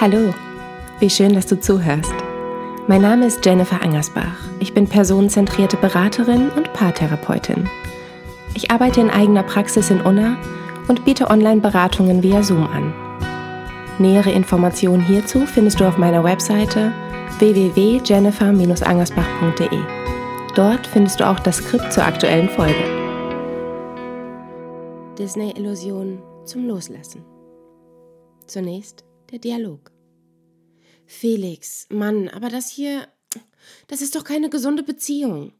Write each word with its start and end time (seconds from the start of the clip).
Hallo, 0.00 0.32
wie 0.98 1.10
schön, 1.10 1.34
dass 1.34 1.44
du 1.44 1.60
zuhörst. 1.60 2.14
Mein 2.86 3.02
Name 3.02 3.26
ist 3.26 3.44
Jennifer 3.44 3.82
Angersbach. 3.82 4.48
Ich 4.58 4.72
bin 4.72 4.88
personenzentrierte 4.88 5.76
Beraterin 5.76 6.48
und 6.56 6.72
Paartherapeutin. 6.72 7.68
Ich 8.54 8.70
arbeite 8.70 9.02
in 9.02 9.10
eigener 9.10 9.42
Praxis 9.42 9.90
in 9.90 10.00
Unna 10.00 10.38
und 10.88 11.04
biete 11.04 11.28
Online-Beratungen 11.28 12.22
via 12.22 12.42
Zoom 12.42 12.66
an. 12.66 12.94
Nähere 13.98 14.30
Informationen 14.30 15.04
hierzu 15.04 15.44
findest 15.44 15.80
du 15.80 15.84
auf 15.84 15.98
meiner 15.98 16.24
Webseite 16.24 16.92
www.jennifer-angersbach.de. 17.38 19.80
Dort 20.54 20.86
findest 20.86 21.20
du 21.20 21.28
auch 21.28 21.40
das 21.40 21.58
Skript 21.58 21.92
zur 21.92 22.06
aktuellen 22.06 22.48
Folge. 22.48 22.72
Disney-Illusion 25.18 26.22
zum 26.46 26.66
Loslassen. 26.66 27.22
Zunächst 28.46 29.04
der 29.30 29.38
Dialog. 29.38 29.92
Felix, 31.06 31.86
Mann, 31.90 32.28
aber 32.28 32.48
das 32.48 32.70
hier, 32.70 33.08
das 33.88 34.02
ist 34.02 34.14
doch 34.14 34.24
keine 34.24 34.50
gesunde 34.50 34.82
Beziehung. 34.82 35.52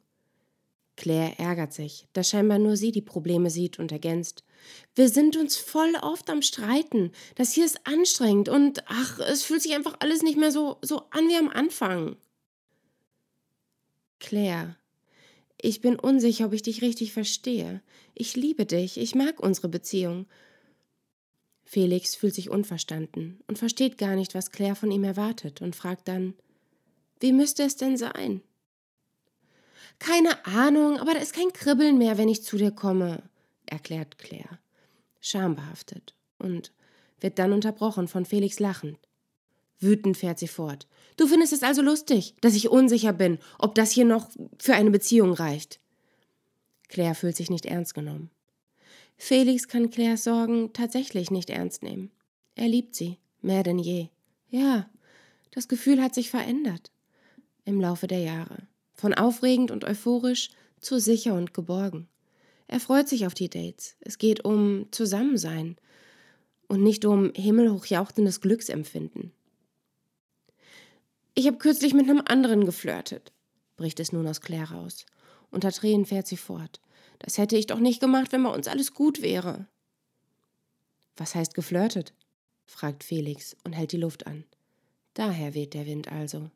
Claire 0.96 1.38
ärgert 1.38 1.72
sich, 1.72 2.06
dass 2.12 2.28
scheinbar 2.28 2.58
nur 2.58 2.76
sie 2.76 2.92
die 2.92 3.00
Probleme 3.00 3.48
sieht 3.48 3.78
und 3.78 3.90
ergänzt. 3.90 4.44
Wir 4.94 5.08
sind 5.08 5.36
uns 5.36 5.56
voll 5.56 5.94
oft 6.02 6.28
am 6.28 6.42
Streiten. 6.42 7.12
Das 7.36 7.52
hier 7.52 7.64
ist 7.64 7.86
anstrengend 7.86 8.50
und 8.50 8.84
ach, 8.86 9.18
es 9.18 9.42
fühlt 9.42 9.62
sich 9.62 9.74
einfach 9.74 9.96
alles 10.00 10.22
nicht 10.22 10.36
mehr 10.36 10.52
so, 10.52 10.76
so 10.82 11.04
an 11.10 11.26
wie 11.28 11.36
am 11.36 11.48
Anfang. 11.48 12.16
Claire, 14.18 14.76
ich 15.62 15.80
bin 15.80 15.98
unsicher, 15.98 16.46
ob 16.46 16.52
ich 16.52 16.62
dich 16.62 16.82
richtig 16.82 17.12
verstehe. 17.12 17.82
Ich 18.14 18.36
liebe 18.36 18.66
dich, 18.66 18.98
ich 18.98 19.14
mag 19.14 19.40
unsere 19.40 19.68
Beziehung. 19.68 20.26
Felix 21.70 22.16
fühlt 22.16 22.34
sich 22.34 22.50
unverstanden 22.50 23.38
und 23.46 23.56
versteht 23.56 23.96
gar 23.96 24.16
nicht, 24.16 24.34
was 24.34 24.50
Claire 24.50 24.74
von 24.74 24.90
ihm 24.90 25.04
erwartet 25.04 25.62
und 25.62 25.76
fragt 25.76 26.08
dann, 26.08 26.34
wie 27.20 27.32
müsste 27.32 27.62
es 27.62 27.76
denn 27.76 27.96
sein? 27.96 28.42
Keine 30.00 30.44
Ahnung, 30.46 30.98
aber 30.98 31.14
da 31.14 31.20
ist 31.20 31.32
kein 31.32 31.52
Kribbeln 31.52 31.96
mehr, 31.96 32.18
wenn 32.18 32.28
ich 32.28 32.42
zu 32.42 32.56
dir 32.56 32.72
komme, 32.72 33.22
erklärt 33.66 34.18
Claire, 34.18 34.58
schambehaftet 35.20 36.16
und 36.38 36.72
wird 37.20 37.38
dann 37.38 37.52
unterbrochen 37.52 38.08
von 38.08 38.24
Felix 38.24 38.58
lachend. 38.58 38.98
Wütend 39.78 40.16
fährt 40.16 40.40
sie 40.40 40.48
fort. 40.48 40.88
Du 41.16 41.28
findest 41.28 41.52
es 41.52 41.62
also 41.62 41.82
lustig, 41.82 42.34
dass 42.40 42.56
ich 42.56 42.68
unsicher 42.68 43.12
bin, 43.12 43.38
ob 43.60 43.76
das 43.76 43.92
hier 43.92 44.04
noch 44.04 44.28
für 44.58 44.74
eine 44.74 44.90
Beziehung 44.90 45.34
reicht. 45.34 45.78
Claire 46.88 47.14
fühlt 47.14 47.36
sich 47.36 47.48
nicht 47.48 47.66
ernst 47.66 47.94
genommen. 47.94 48.28
Felix 49.22 49.68
kann 49.68 49.90
Claires 49.90 50.24
Sorgen 50.24 50.72
tatsächlich 50.72 51.30
nicht 51.30 51.50
ernst 51.50 51.82
nehmen. 51.82 52.10
Er 52.54 52.68
liebt 52.68 52.94
sie, 52.94 53.18
mehr 53.42 53.62
denn 53.62 53.78
je. 53.78 54.08
Ja, 54.48 54.88
das 55.50 55.68
Gefühl 55.68 56.02
hat 56.02 56.14
sich 56.14 56.30
verändert 56.30 56.90
im 57.66 57.82
Laufe 57.82 58.06
der 58.06 58.20
Jahre. 58.20 58.66
Von 58.94 59.12
aufregend 59.12 59.70
und 59.70 59.84
euphorisch 59.84 60.48
zu 60.80 60.98
sicher 60.98 61.34
und 61.34 61.52
geborgen. 61.52 62.08
Er 62.66 62.80
freut 62.80 63.10
sich 63.10 63.26
auf 63.26 63.34
die 63.34 63.50
Dates. 63.50 63.94
Es 64.00 64.16
geht 64.16 64.46
um 64.46 64.86
Zusammensein 64.90 65.76
und 66.66 66.82
nicht 66.82 67.04
um 67.04 67.30
himmelhochjauchzendes 67.34 68.40
Glücksempfinden. 68.40 69.32
Ich 71.34 71.46
habe 71.46 71.58
kürzlich 71.58 71.92
mit 71.92 72.08
einem 72.08 72.22
anderen 72.24 72.64
geflirtet, 72.64 73.32
bricht 73.76 74.00
es 74.00 74.12
nun 74.12 74.26
aus 74.26 74.40
Claire 74.40 74.72
raus. 74.72 75.04
Unter 75.50 75.70
Tränen 75.72 76.06
fährt 76.06 76.26
sie 76.26 76.38
fort. 76.38 76.80
Das 77.20 77.38
hätte 77.38 77.56
ich 77.56 77.66
doch 77.66 77.78
nicht 77.78 78.00
gemacht, 78.00 78.32
wenn 78.32 78.42
bei 78.42 78.50
uns 78.50 78.66
alles 78.66 78.92
gut 78.92 79.22
wäre. 79.22 79.66
Was 81.16 81.34
heißt 81.34 81.54
geflirtet? 81.54 82.12
fragt 82.66 83.04
Felix 83.04 83.56
und 83.64 83.72
hält 83.72 83.92
die 83.92 83.98
Luft 83.98 84.26
an. 84.26 84.44
Daher 85.14 85.54
weht 85.54 85.74
der 85.74 85.86
Wind 85.86 86.10
also. 86.10 86.50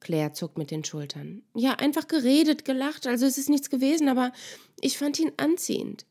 Claire 0.00 0.32
zuckt 0.32 0.56
mit 0.58 0.70
den 0.70 0.84
Schultern. 0.84 1.42
Ja, 1.54 1.74
einfach 1.74 2.06
geredet, 2.06 2.64
gelacht, 2.64 3.06
also 3.06 3.26
es 3.26 3.38
ist 3.38 3.48
nichts 3.48 3.70
gewesen, 3.70 4.08
aber 4.08 4.32
ich 4.80 4.98
fand 4.98 5.18
ihn 5.18 5.32
anziehend. 5.36 6.06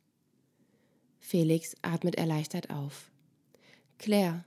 Felix 1.19 1.75
atmet 1.81 2.15
erleichtert 2.15 2.69
auf. 2.69 3.09
Claire, 3.97 4.45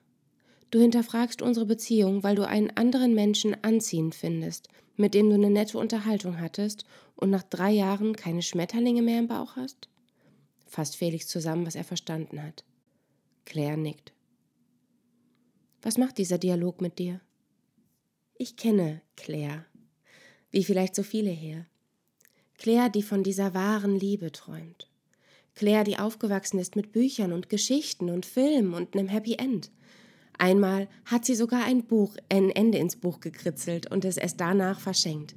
du 0.71 0.81
hinterfragst 0.81 1.43
unsere 1.43 1.67
Beziehung, 1.67 2.23
weil 2.23 2.37
du 2.37 2.47
einen 2.47 2.71
anderen 2.77 3.15
Menschen 3.15 3.57
anziehend 3.63 4.15
findest, 4.15 4.69
mit 4.97 5.15
dem 5.15 5.29
du 5.29 5.35
eine 5.35 5.51
nette 5.51 5.79
Unterhaltung 5.79 6.41
hattest 6.41 6.85
und 7.17 7.31
nach 7.31 7.43
drei 7.43 7.71
Jahren 7.71 8.17
keine 8.17 8.43
Schmetterlinge 8.43 9.03
mehr 9.03 9.19
im 9.19 9.29
Bauch 9.29 9.57
hast? 9.57 9.89
Fasst 10.67 10.97
Felix 10.97 11.27
zusammen, 11.29 11.67
was 11.67 11.75
er 11.75 11.85
verstanden 11.85 12.43
hat. 12.43 12.65
Claire 13.45 13.77
nickt. 13.77 14.13
Was 15.81 15.97
macht 15.97 16.19
dieser 16.19 16.39
Dialog 16.39 16.81
mit 16.81 16.99
dir? 16.99 17.21
Ich 18.37 18.57
kenne 18.57 19.01
Claire, 19.17 19.65
wie 20.51 20.65
vielleicht 20.65 20.95
so 20.95 21.03
viele 21.03 21.31
hier. 21.31 21.67
Claire, 22.59 22.91
die 22.91 23.03
von 23.03 23.23
dieser 23.23 23.55
wahren 23.55 23.99
Liebe 23.99 24.33
träumt. 24.33 24.89
Claire, 25.55 25.85
die 25.85 25.99
aufgewachsen 25.99 26.59
ist 26.59 26.77
mit 26.77 26.93
Büchern 26.93 27.33
und 27.33 27.49
Geschichten 27.49 28.11
und 28.11 28.27
Filmen 28.27 28.75
und 28.75 28.97
einem 28.97 29.09
Happy 29.09 29.35
End. 29.35 29.71
Einmal 30.39 30.89
hat 31.05 31.25
sie 31.25 31.35
sogar 31.35 31.65
ein 31.65 31.85
Buch, 31.85 32.17
ein 32.29 32.51
Ende 32.51 32.79
ins 32.79 32.97
Buch 32.97 33.21
gekritzelt 33.21 33.91
und 33.91 34.05
es 34.05 34.17
erst 34.17 34.41
danach 34.41 34.79
verschenkt. 34.79 35.35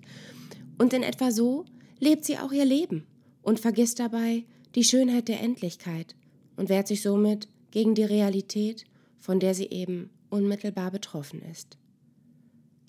Und 0.78 0.94
in 0.94 1.04
etwa 1.04 1.32
so 1.32 1.66
lebt 2.00 2.24
sie 2.24 2.38
auch 2.38 2.52
ihr 2.52 2.66
Leben 2.66 3.06
und 3.42 3.60
vergisst 3.60 4.00
dabei 4.00 4.46
die 4.76 4.84
Schönheit 4.84 5.28
der 5.28 5.42
Endlichkeit 5.42 6.16
und 6.56 6.70
wehrt 6.70 6.88
sich 6.88 7.02
somit 7.02 7.48
gegen 7.72 7.96
die 7.96 8.04
Realität, 8.04 8.86
von 9.18 9.40
der 9.40 9.56
sie 9.56 9.68
eben 9.68 10.12
unmittelbar 10.30 10.92
betroffen 10.92 11.42
ist. 11.52 11.78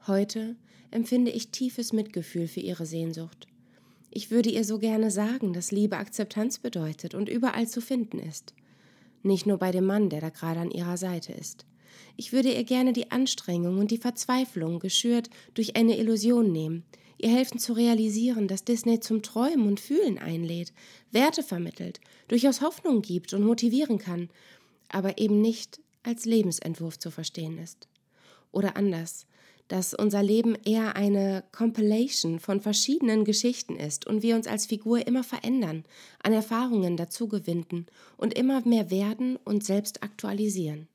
Heute 0.06 0.56
empfinde 0.90 1.30
ich 1.30 1.50
tiefes 1.50 1.92
Mitgefühl 1.92 2.46
für 2.46 2.60
ihre 2.60 2.86
Sehnsucht. 2.86 3.46
Ich 4.10 4.30
würde 4.30 4.50
ihr 4.50 4.64
so 4.64 4.78
gerne 4.78 5.10
sagen, 5.10 5.54
dass 5.54 5.72
Liebe 5.72 5.96
Akzeptanz 5.96 6.58
bedeutet 6.58 7.14
und 7.14 7.30
überall 7.30 7.66
zu 7.66 7.80
finden 7.80 8.18
ist. 8.18 8.52
Nicht 9.22 9.46
nur 9.46 9.56
bei 9.56 9.72
dem 9.72 9.86
Mann, 9.86 10.10
der 10.10 10.20
da 10.20 10.28
gerade 10.28 10.60
an 10.60 10.70
ihrer 10.70 10.98
Seite 10.98 11.32
ist. 11.32 11.64
Ich 12.16 12.32
würde 12.32 12.52
ihr 12.52 12.64
gerne 12.64 12.92
die 12.92 13.10
Anstrengung 13.10 13.78
und 13.78 13.90
die 13.90 13.98
Verzweiflung, 13.98 14.78
geschürt 14.78 15.30
durch 15.54 15.76
eine 15.76 15.98
Illusion 15.98 16.52
nehmen, 16.52 16.84
ihr 17.18 17.30
helfen 17.30 17.58
zu 17.58 17.72
realisieren, 17.72 18.48
dass 18.48 18.64
Disney 18.64 19.00
zum 19.00 19.22
Träumen 19.22 19.66
und 19.66 19.80
Fühlen 19.80 20.18
einlädt, 20.18 20.72
Werte 21.10 21.42
vermittelt, 21.42 22.00
durchaus 22.28 22.60
Hoffnung 22.60 23.02
gibt 23.02 23.32
und 23.32 23.44
motivieren 23.44 23.98
kann, 23.98 24.28
aber 24.88 25.18
eben 25.18 25.40
nicht 25.40 25.80
als 26.02 26.24
Lebensentwurf 26.24 26.98
zu 26.98 27.10
verstehen 27.10 27.58
ist. 27.58 27.88
Oder 28.50 28.76
anders, 28.76 29.26
dass 29.68 29.94
unser 29.94 30.22
Leben 30.22 30.54
eher 30.66 30.96
eine 30.96 31.44
Compilation 31.52 32.40
von 32.40 32.60
verschiedenen 32.60 33.24
Geschichten 33.24 33.76
ist 33.76 34.06
und 34.06 34.22
wir 34.22 34.34
uns 34.34 34.46
als 34.46 34.66
Figur 34.66 35.06
immer 35.06 35.24
verändern, 35.24 35.84
an 36.22 36.34
Erfahrungen 36.34 36.98
dazugewinnen 36.98 37.86
und 38.18 38.34
immer 38.34 38.60
mehr 38.66 38.90
werden 38.90 39.36
und 39.36 39.64
selbst 39.64 40.02
aktualisieren. 40.02 40.88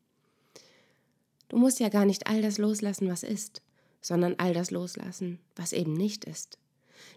Du 1.49 1.57
musst 1.57 1.79
ja 1.79 1.89
gar 1.89 2.05
nicht 2.05 2.27
all 2.27 2.41
das 2.41 2.57
loslassen, 2.57 3.07
was 3.09 3.23
ist, 3.23 3.61
sondern 4.01 4.35
all 4.37 4.53
das 4.53 4.71
loslassen, 4.71 5.39
was 5.55 5.73
eben 5.73 5.93
nicht 5.93 6.25
ist. 6.25 6.57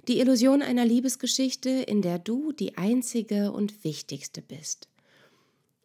Die 0.08 0.20
Illusion 0.20 0.62
einer 0.62 0.84
Liebesgeschichte, 0.84 1.70
in 1.70 2.02
der 2.02 2.18
du 2.18 2.52
die 2.52 2.76
einzige 2.76 3.52
und 3.52 3.84
wichtigste 3.84 4.42
bist. 4.42 4.88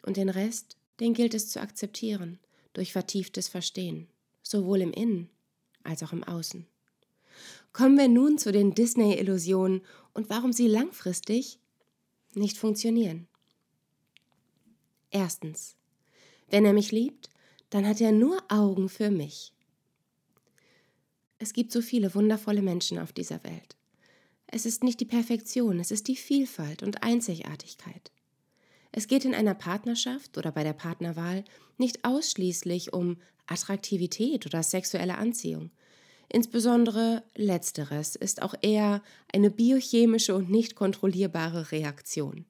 Und 0.03 0.17
den 0.17 0.29
Rest, 0.29 0.77
den 0.99 1.13
gilt 1.13 1.33
es 1.33 1.49
zu 1.49 1.59
akzeptieren, 1.61 2.39
durch 2.73 2.91
vertieftes 2.91 3.47
Verstehen, 3.47 4.07
sowohl 4.43 4.81
im 4.81 4.91
Innen 4.91 5.29
als 5.83 6.03
auch 6.03 6.13
im 6.13 6.23
Außen. 6.23 6.65
Kommen 7.73 7.97
wir 7.97 8.07
nun 8.07 8.37
zu 8.37 8.51
den 8.51 8.73
Disney-Illusionen 8.73 9.81
und 10.13 10.29
warum 10.29 10.53
sie 10.53 10.67
langfristig 10.67 11.59
nicht 12.33 12.57
funktionieren. 12.57 13.27
Erstens, 15.11 15.75
wenn 16.49 16.65
er 16.65 16.73
mich 16.73 16.91
liebt, 16.91 17.29
dann 17.69 17.87
hat 17.87 18.01
er 18.01 18.11
nur 18.11 18.41
Augen 18.49 18.89
für 18.89 19.11
mich. 19.11 19.53
Es 21.37 21.53
gibt 21.53 21.71
so 21.71 21.81
viele 21.81 22.15
wundervolle 22.15 22.61
Menschen 22.61 22.97
auf 22.97 23.11
dieser 23.11 23.43
Welt. 23.43 23.75
Es 24.47 24.65
ist 24.65 24.83
nicht 24.83 24.99
die 24.99 25.05
Perfektion, 25.05 25.79
es 25.79 25.91
ist 25.91 26.07
die 26.07 26.15
Vielfalt 26.15 26.83
und 26.83 27.03
Einzigartigkeit. 27.03 28.11
Es 28.91 29.07
geht 29.07 29.25
in 29.25 29.35
einer 29.35 29.55
Partnerschaft 29.55 30.37
oder 30.37 30.51
bei 30.51 30.63
der 30.63 30.73
Partnerwahl 30.73 31.43
nicht 31.77 32.05
ausschließlich 32.05 32.93
um 32.93 33.17
Attraktivität 33.47 34.45
oder 34.45 34.63
sexuelle 34.63 35.17
Anziehung. 35.17 35.71
Insbesondere 36.29 37.23
letzteres 37.35 38.15
ist 38.15 38.41
auch 38.41 38.55
eher 38.61 39.03
eine 39.33 39.51
biochemische 39.51 40.33
und 40.33 40.49
nicht 40.49 40.75
kontrollierbare 40.75 41.71
Reaktion. 41.71 42.45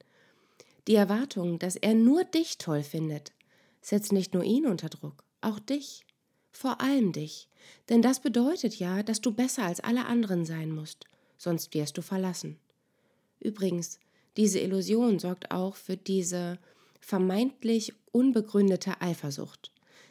Die 0.86 0.94
Erwartung, 0.94 1.58
dass 1.58 1.76
er 1.76 1.94
nur 1.94 2.24
dich 2.24 2.58
toll 2.58 2.84
findet, 2.84 3.32
setzt 3.86 4.12
nicht 4.12 4.34
nur 4.34 4.42
ihn 4.42 4.66
unter 4.66 4.88
Druck, 4.88 5.22
auch 5.40 5.60
dich, 5.60 6.04
vor 6.50 6.80
allem 6.80 7.12
dich, 7.12 7.48
denn 7.88 8.02
das 8.02 8.18
bedeutet 8.18 8.80
ja, 8.80 9.04
dass 9.04 9.20
du 9.20 9.32
besser 9.32 9.62
als 9.62 9.78
alle 9.78 10.06
anderen 10.06 10.44
sein 10.44 10.72
musst, 10.72 11.04
sonst 11.38 11.72
wirst 11.72 11.96
du 11.96 12.02
verlassen. 12.02 12.58
Übrigens, 13.38 14.00
diese 14.36 14.58
Illusion 14.58 15.20
sorgt 15.20 15.52
auch 15.52 15.76
für 15.76 15.96
diese 15.96 16.58
vermeintlich 17.00 17.92
unbegründete 18.10 19.00
Eifersucht. 19.00 19.70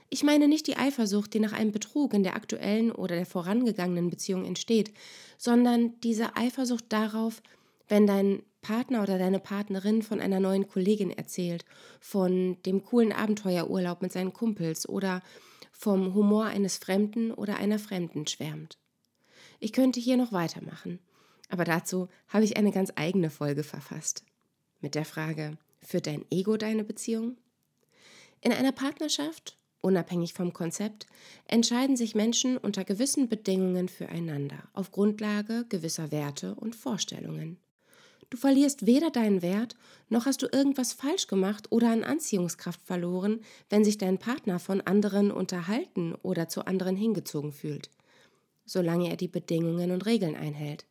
Ich 0.10 0.24
meine 0.24 0.48
nicht 0.48 0.68
die 0.68 0.78
Eifersucht, 0.78 1.34
die 1.34 1.42
nach 1.42 1.52
einem 1.52 1.74
Betrug 1.74 2.14
in 2.14 2.24
der 2.24 2.36
aktuellen 2.36 2.94
oder 2.94 3.16
der 3.16 3.26
vorangegangenen 3.26 4.10
Beziehung 4.10 4.46
entsteht, 4.46 4.94
sondern 5.38 6.00
diese 6.00 6.38
Eifersucht 6.38 6.86
darauf, 6.90 7.42
wenn 7.90 8.08
dein 8.08 8.42
Partner 8.66 9.04
oder 9.04 9.20
deine 9.20 9.40
Partnerin 9.40 10.02
von 10.02 10.20
einer 10.20 10.40
neuen 10.40 10.68
Kollegin 10.68 11.12
erzählt, 11.12 11.66
von 12.00 12.58
dem 12.64 12.84
coolen 12.84 13.12
Abenteuerurlaub 13.12 14.02
mit 14.02 14.12
seinen 14.12 14.34
Kumpels 14.34 14.90
oder 14.90 15.22
vom 15.72 16.16
Humor 16.16 16.46
eines 16.46 16.78
Fremden 16.78 17.32
oder 17.32 17.58
einer 17.58 17.78
Fremden 17.78 18.26
schwärmt. 18.26 18.80
Ich 19.60 19.72
könnte 19.72 20.00
hier 20.00 20.18
noch 20.18 20.32
weitermachen, 20.32 21.00
aber 21.50 21.64
dazu 21.64 22.08
habe 22.28 22.44
ich 22.44 22.58
eine 22.58 22.72
ganz 22.72 22.92
eigene 22.96 23.30
Folge 23.30 23.62
verfasst. 23.62 24.24
Mit 24.82 24.96
der 24.96 25.06
Frage, 25.06 25.60
führt 25.84 26.08
dein 26.08 26.26
Ego 26.32 26.58
deine 26.58 26.84
Beziehung? 26.84 27.38
In 28.42 28.52
einer 28.52 28.72
Partnerschaft 28.72 29.60
Unabhängig 29.82 30.34
vom 30.34 30.52
Konzept 30.52 31.06
entscheiden 31.46 31.96
sich 31.96 32.16
Menschen 32.16 32.58
unter 32.58 32.84
gewissen 32.84 33.30
Bedingungen 33.30 33.88
füreinander 33.88 34.64
auf 34.74 34.90
Grundlage 34.90 35.64
gewisser 35.70 36.12
Werte 36.12 36.56
und 36.56 36.76
Vorstellungen. 36.76 37.60
Du 38.30 38.38
verlierst 38.38 38.86
weder 38.86 39.12
deinen 39.12 39.42
Wert, 39.42 39.76
noch 40.10 40.26
hast 40.26 40.42
du 40.42 40.48
irgendwas 40.52 40.94
falsch 40.94 41.28
gemacht 41.28 41.72
oder 41.72 41.92
an 41.92 42.04
Anziehungskraft 42.04 42.82
verloren, 42.84 43.42
wenn 43.70 43.86
sich 43.86 43.98
dein 43.98 44.18
Partner 44.18 44.60
von 44.60 44.82
anderen 44.82 45.32
unterhalten 45.32 46.16
oder 46.24 46.50
zu 46.50 46.66
anderen 46.66 46.96
hingezogen 46.96 47.52
fühlt, 47.52 47.90
solange 48.66 49.10
er 49.10 49.18
die 49.18 49.28
Bedingungen 49.28 49.92
und 49.92 50.06
Regeln 50.06 50.36
einhält, 50.36 50.86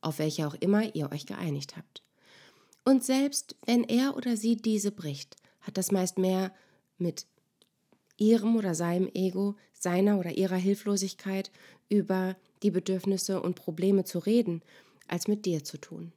auf 0.00 0.18
welche 0.18 0.46
auch 0.46 0.54
immer 0.54 0.94
ihr 0.94 1.10
euch 1.10 1.26
geeinigt 1.26 1.76
habt. 1.76 2.02
Und 2.84 3.02
selbst 3.02 3.56
wenn 3.64 3.84
er 3.84 4.16
oder 4.16 4.36
sie 4.36 4.56
diese 4.56 4.92
bricht, 4.92 5.36
hat 5.60 5.78
das 5.78 5.90
meist 5.90 6.18
mehr 6.18 6.52
mit 6.98 7.26
ihrem 8.18 8.56
oder 8.56 8.74
seinem 8.74 9.08
Ego, 9.14 9.56
seiner 9.72 10.18
oder 10.18 10.32
ihrer 10.32 10.56
Hilflosigkeit 10.56 11.50
über 11.88 12.36
die 12.62 12.70
Bedürfnisse 12.70 13.40
und 13.40 13.56
Probleme 13.56 14.04
zu 14.04 14.18
reden, 14.18 14.62
als 15.08 15.28
mit 15.28 15.46
dir 15.46 15.64
zu 15.64 15.78
tun. 15.78 16.12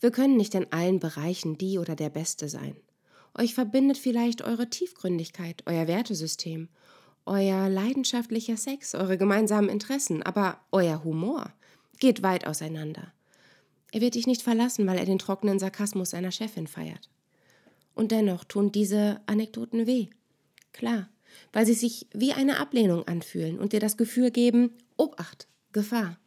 Wir 0.00 0.10
können 0.10 0.36
nicht 0.36 0.54
in 0.54 0.72
allen 0.72 0.98
Bereichen 0.98 1.58
die 1.58 1.78
oder 1.78 1.94
der 1.94 2.10
Beste 2.10 2.48
sein. 2.48 2.76
Euch 3.34 3.54
verbindet 3.54 3.98
vielleicht 3.98 4.42
eure 4.42 4.68
Tiefgründigkeit, 4.68 5.62
euer 5.66 5.86
Wertesystem, 5.86 6.68
euer 7.26 7.68
leidenschaftlicher 7.68 8.56
Sex, 8.56 8.94
eure 8.94 9.18
gemeinsamen 9.18 9.68
Interessen, 9.68 10.22
aber 10.22 10.60
euer 10.72 11.04
Humor 11.04 11.52
geht 11.98 12.22
weit 12.22 12.46
auseinander. 12.46 13.12
Er 13.92 14.00
wird 14.00 14.14
dich 14.14 14.26
nicht 14.26 14.42
verlassen, 14.42 14.86
weil 14.86 14.98
er 14.98 15.04
den 15.04 15.18
trockenen 15.18 15.58
Sarkasmus 15.58 16.10
seiner 16.10 16.32
Chefin 16.32 16.66
feiert. 16.66 17.10
Und 17.94 18.12
dennoch 18.12 18.44
tun 18.44 18.72
diese 18.72 19.20
Anekdoten 19.26 19.86
weh. 19.86 20.08
Klar, 20.72 21.08
weil 21.52 21.66
sie 21.66 21.74
sich 21.74 22.06
wie 22.12 22.32
eine 22.32 22.58
Ablehnung 22.58 23.06
anfühlen 23.06 23.58
und 23.58 23.72
dir 23.72 23.80
das 23.80 23.96
Gefühl 23.96 24.30
geben, 24.30 24.72
Obacht, 24.96 25.48
Gefahr. 25.72 26.18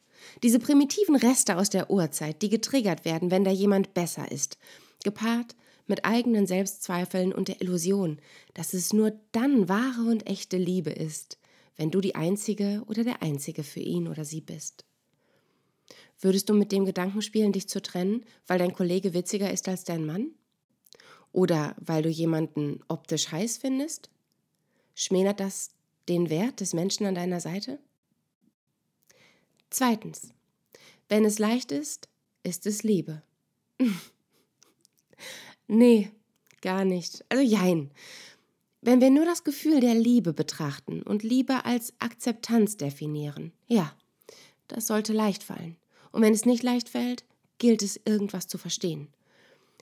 Diese 0.42 0.60
primitiven 0.60 1.16
Reste 1.16 1.58
aus 1.58 1.70
der 1.70 1.90
Urzeit, 1.90 2.42
die 2.42 2.50
getriggert 2.50 3.06
werden, 3.06 3.32
wenn 3.32 3.44
da 3.44 3.52
jemand 3.52 3.94
besser 3.94 4.32
ist, 4.32 4.58
gepaart 5.04 5.56
mit 5.88 6.06
eigenen 6.06 6.48
Selbstzweifeln 6.48 7.34
und 7.34 7.48
der 7.48 7.62
Illusion, 7.62 8.20
dass 8.54 8.74
es 8.74 8.94
nur 8.94 9.14
dann 9.32 9.68
wahre 9.68 10.10
und 10.10 10.28
echte 10.28 10.58
Liebe 10.58 10.92
ist, 10.92 11.38
wenn 11.76 11.92
du 11.92 12.02
die 12.02 12.16
Einzige 12.16 12.84
oder 12.88 13.04
der 13.04 13.22
Einzige 13.22 13.64
für 13.64 13.82
ihn 13.82 14.08
oder 14.08 14.26
sie 14.26 14.42
bist. 14.42 14.86
Würdest 16.20 16.50
du 16.50 16.54
mit 16.54 16.72
dem 16.72 16.86
Gedanken 16.86 17.22
spielen, 17.22 17.52
dich 17.52 17.68
zu 17.68 17.82
trennen, 17.82 18.24
weil 18.48 18.60
dein 18.60 18.74
Kollege 18.74 19.14
witziger 19.14 19.52
ist 19.52 19.68
als 19.68 19.84
dein 19.84 20.06
Mann? 20.06 20.32
Oder 21.34 21.76
weil 21.80 22.04
du 22.04 22.10
jemanden 22.10 22.80
optisch 22.88 23.32
heiß 23.32 23.58
findest? 23.58 24.10
Schmälert 24.96 25.40
das 25.40 25.72
den 26.08 26.30
Wert 26.30 26.62
des 26.62 26.74
Menschen 26.74 27.06
an 27.06 27.16
deiner 27.16 27.40
Seite? 27.40 27.80
Zweitens, 29.74 30.30
wenn 31.10 31.26
es 31.26 31.40
leicht 31.40 31.72
ist, 31.72 32.08
ist 32.44 32.68
es 32.68 32.84
Liebe. 32.84 33.24
nee, 35.68 36.12
gar 36.62 36.86
nicht. 36.86 37.26
Also 37.30 37.44
jein. 37.44 37.90
Wenn 38.82 39.02
wir 39.02 39.10
nur 39.10 39.26
das 39.26 39.44
Gefühl 39.44 39.80
der 39.80 39.96
Liebe 39.96 40.32
betrachten 40.32 41.02
und 41.02 41.24
Liebe 41.24 41.66
als 41.66 41.92
Akzeptanz 41.98 42.78
definieren, 42.78 43.52
ja, 43.66 43.92
das 44.68 44.86
sollte 44.86 45.12
leicht 45.12 45.42
fallen. 45.42 45.76
Und 46.12 46.22
wenn 46.22 46.34
es 46.34 46.46
nicht 46.46 46.62
leicht 46.62 46.88
fällt, 46.88 47.26
gilt 47.58 47.82
es 47.82 48.00
irgendwas 48.06 48.48
zu 48.48 48.60
verstehen. 48.60 49.08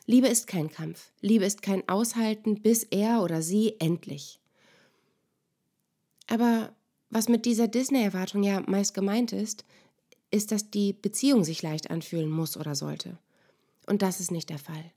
Liebe 0.05 0.29
ist 0.29 0.47
kein 0.47 0.71
Kampf. 0.71 1.11
Liebe 1.19 1.43
ist 1.43 1.61
kein 1.61 1.87
Aushalten, 1.89 2.61
bis 2.61 2.83
er 2.83 3.23
oder 3.23 3.41
sie 3.41 3.75
endlich. 3.79 4.39
Aber 6.27 6.73
was 7.11 7.29
mit 7.29 7.45
dieser 7.45 7.67
Disney-Erwartung 7.67 8.41
ja 8.41 8.63
meist 8.65 8.93
gemeint 8.93 9.33
ist, 9.33 9.65
ist, 10.31 10.51
dass 10.51 10.71
die 10.71 10.93
Beziehung 10.93 11.43
sich 11.43 11.61
leicht 11.61 11.91
anfühlen 11.91 12.29
muss 12.29 12.57
oder 12.57 12.73
sollte. 12.73 13.17
Und 13.85 14.01
das 14.01 14.19
ist 14.19 14.31
nicht 14.31 14.49
der 14.49 14.59
Fall. 14.59 14.91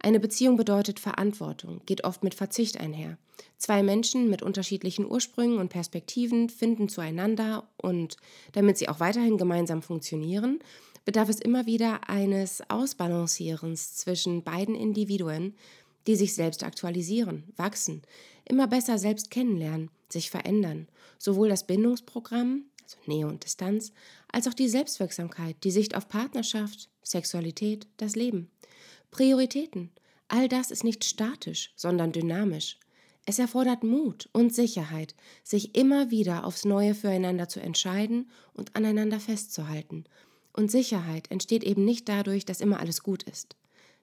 Eine 0.00 0.20
Beziehung 0.20 0.56
bedeutet 0.56 0.98
Verantwortung, 0.98 1.82
geht 1.84 2.04
oft 2.04 2.24
mit 2.24 2.34
Verzicht 2.34 2.80
einher. 2.80 3.18
Zwei 3.58 3.82
Menschen 3.82 4.30
mit 4.30 4.42
unterschiedlichen 4.42 5.10
Ursprüngen 5.10 5.58
und 5.58 5.68
Perspektiven 5.68 6.48
finden 6.48 6.88
zueinander 6.88 7.68
und 7.76 8.16
damit 8.52 8.78
sie 8.78 8.88
auch 8.88 9.00
weiterhin 9.00 9.38
gemeinsam 9.38 9.82
funktionieren, 9.82 10.60
bedarf 11.04 11.28
es 11.28 11.40
immer 11.40 11.66
wieder 11.66 12.08
eines 12.08 12.62
Ausbalancierens 12.70 13.96
zwischen 13.96 14.42
beiden 14.42 14.74
Individuen, 14.74 15.54
die 16.06 16.16
sich 16.16 16.34
selbst 16.34 16.64
aktualisieren, 16.64 17.44
wachsen, 17.56 18.02
immer 18.44 18.66
besser 18.66 18.98
selbst 18.98 19.30
kennenlernen, 19.30 19.90
sich 20.12 20.30
verändern. 20.30 20.88
Sowohl 21.18 21.48
das 21.48 21.66
Bindungsprogramm, 21.66 22.64
also 22.82 22.96
Nähe 23.06 23.26
und 23.26 23.44
Distanz, 23.44 23.92
als 24.32 24.46
auch 24.48 24.54
die 24.54 24.68
Selbstwirksamkeit, 24.68 25.56
die 25.64 25.70
Sicht 25.70 25.94
auf 25.96 26.08
Partnerschaft, 26.08 26.88
Sexualität, 27.02 27.86
das 27.96 28.16
Leben. 28.16 28.50
Prioritäten. 29.10 29.90
All 30.28 30.48
das 30.48 30.70
ist 30.70 30.84
nicht 30.84 31.04
statisch, 31.04 31.72
sondern 31.76 32.12
dynamisch. 32.12 32.78
Es 33.24 33.38
erfordert 33.38 33.84
Mut 33.84 34.28
und 34.32 34.54
Sicherheit, 34.54 35.14
sich 35.42 35.74
immer 35.74 36.10
wieder 36.10 36.44
aufs 36.44 36.64
Neue 36.64 36.94
füreinander 36.94 37.48
zu 37.48 37.60
entscheiden 37.60 38.30
und 38.54 38.74
aneinander 38.74 39.20
festzuhalten. 39.20 40.04
Und 40.54 40.70
Sicherheit 40.70 41.30
entsteht 41.30 41.62
eben 41.62 41.84
nicht 41.84 42.08
dadurch, 42.08 42.46
dass 42.46 42.60
immer 42.60 42.80
alles 42.80 43.02
gut 43.02 43.22
ist. 43.24 43.56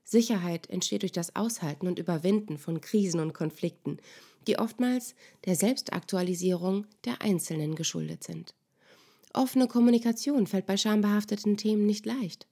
Sicherheit 0.04 0.70
entsteht 0.70 1.02
durch 1.02 1.12
das 1.12 1.36
Aushalten 1.36 1.88
und 1.88 1.98
Überwinden 1.98 2.60
von 2.60 2.80
Krisen 2.82 3.20
und 3.20 3.34
Konflikten, 3.34 3.98
die 4.48 4.58
oftmals 4.58 5.16
der 5.46 5.56
Selbstaktualisierung 5.56 6.86
der 7.06 7.22
Einzelnen 7.22 7.76
geschuldet 7.76 8.24
sind. 8.24 8.54
Offene 9.34 9.68
Kommunikation 9.68 10.48
fällt 10.48 10.66
bei 10.66 10.78
schambehafteten 10.78 11.58
Themen 11.58 11.86
nicht 11.86 12.06
leicht. 12.06 12.48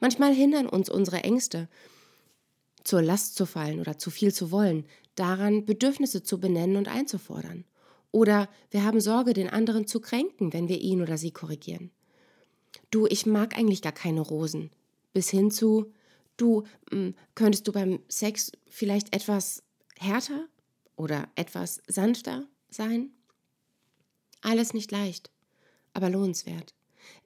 Manchmal 0.00 0.34
hindern 0.34 0.66
uns 0.66 0.90
unsere 0.90 1.24
Ängste, 1.24 1.68
zur 2.84 3.02
Last 3.02 3.34
zu 3.34 3.46
fallen 3.46 3.80
oder 3.80 3.98
zu 3.98 4.10
viel 4.10 4.32
zu 4.32 4.50
wollen, 4.50 4.84
daran 5.14 5.64
Bedürfnisse 5.64 6.22
zu 6.22 6.38
benennen 6.38 6.76
und 6.76 6.88
einzufordern. 6.88 7.64
Oder 8.12 8.48
wir 8.70 8.84
haben 8.84 9.00
Sorge, 9.00 9.32
den 9.32 9.50
anderen 9.50 9.86
zu 9.86 10.00
kränken, 10.00 10.52
wenn 10.52 10.68
wir 10.68 10.80
ihn 10.80 11.02
oder 11.02 11.18
sie 11.18 11.32
korrigieren. 11.32 11.90
Du, 12.90 13.06
ich 13.06 13.26
mag 13.26 13.58
eigentlich 13.58 13.82
gar 13.82 13.92
keine 13.92 14.20
Rosen. 14.20 14.70
Bis 15.12 15.30
hin 15.30 15.50
zu, 15.50 15.92
Du, 16.36 16.64
hm, 16.90 17.14
könntest 17.34 17.66
du 17.66 17.72
beim 17.72 18.00
Sex 18.08 18.52
vielleicht 18.68 19.14
etwas 19.14 19.62
härter 19.98 20.46
oder 20.96 21.28
etwas 21.34 21.82
sanfter 21.86 22.46
sein? 22.68 23.10
Alles 24.40 24.74
nicht 24.74 24.90
leicht, 24.90 25.30
aber 25.92 26.10
lohnenswert. 26.10 26.74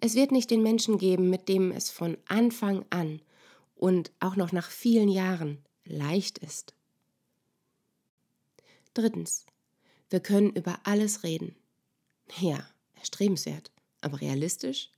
Es 0.01 0.15
wird 0.15 0.33
nicht 0.33 0.51
den 0.51 0.63
Menschen 0.63 0.99
geben, 0.99 1.31
mit 1.31 1.49
dem 1.49 1.71
es 1.71 1.91
von 1.91 2.19
Anfang 2.27 2.85
an 2.91 3.23
und 3.75 4.13
auch 4.21 4.37
noch 4.37 4.53
nach 4.53 4.71
vielen 4.71 5.09
Jahren 5.09 5.59
leicht 5.85 6.39
ist. 6.39 6.75
Drittens, 8.95 9.47
wir 10.11 10.21
können 10.21 10.51
über 10.51 10.81
alles 10.85 11.23
reden. 11.23 11.55
Ja, 12.39 12.67
erstrebenswert, 12.97 13.71
aber 14.01 14.21
realistisch? 14.21 14.91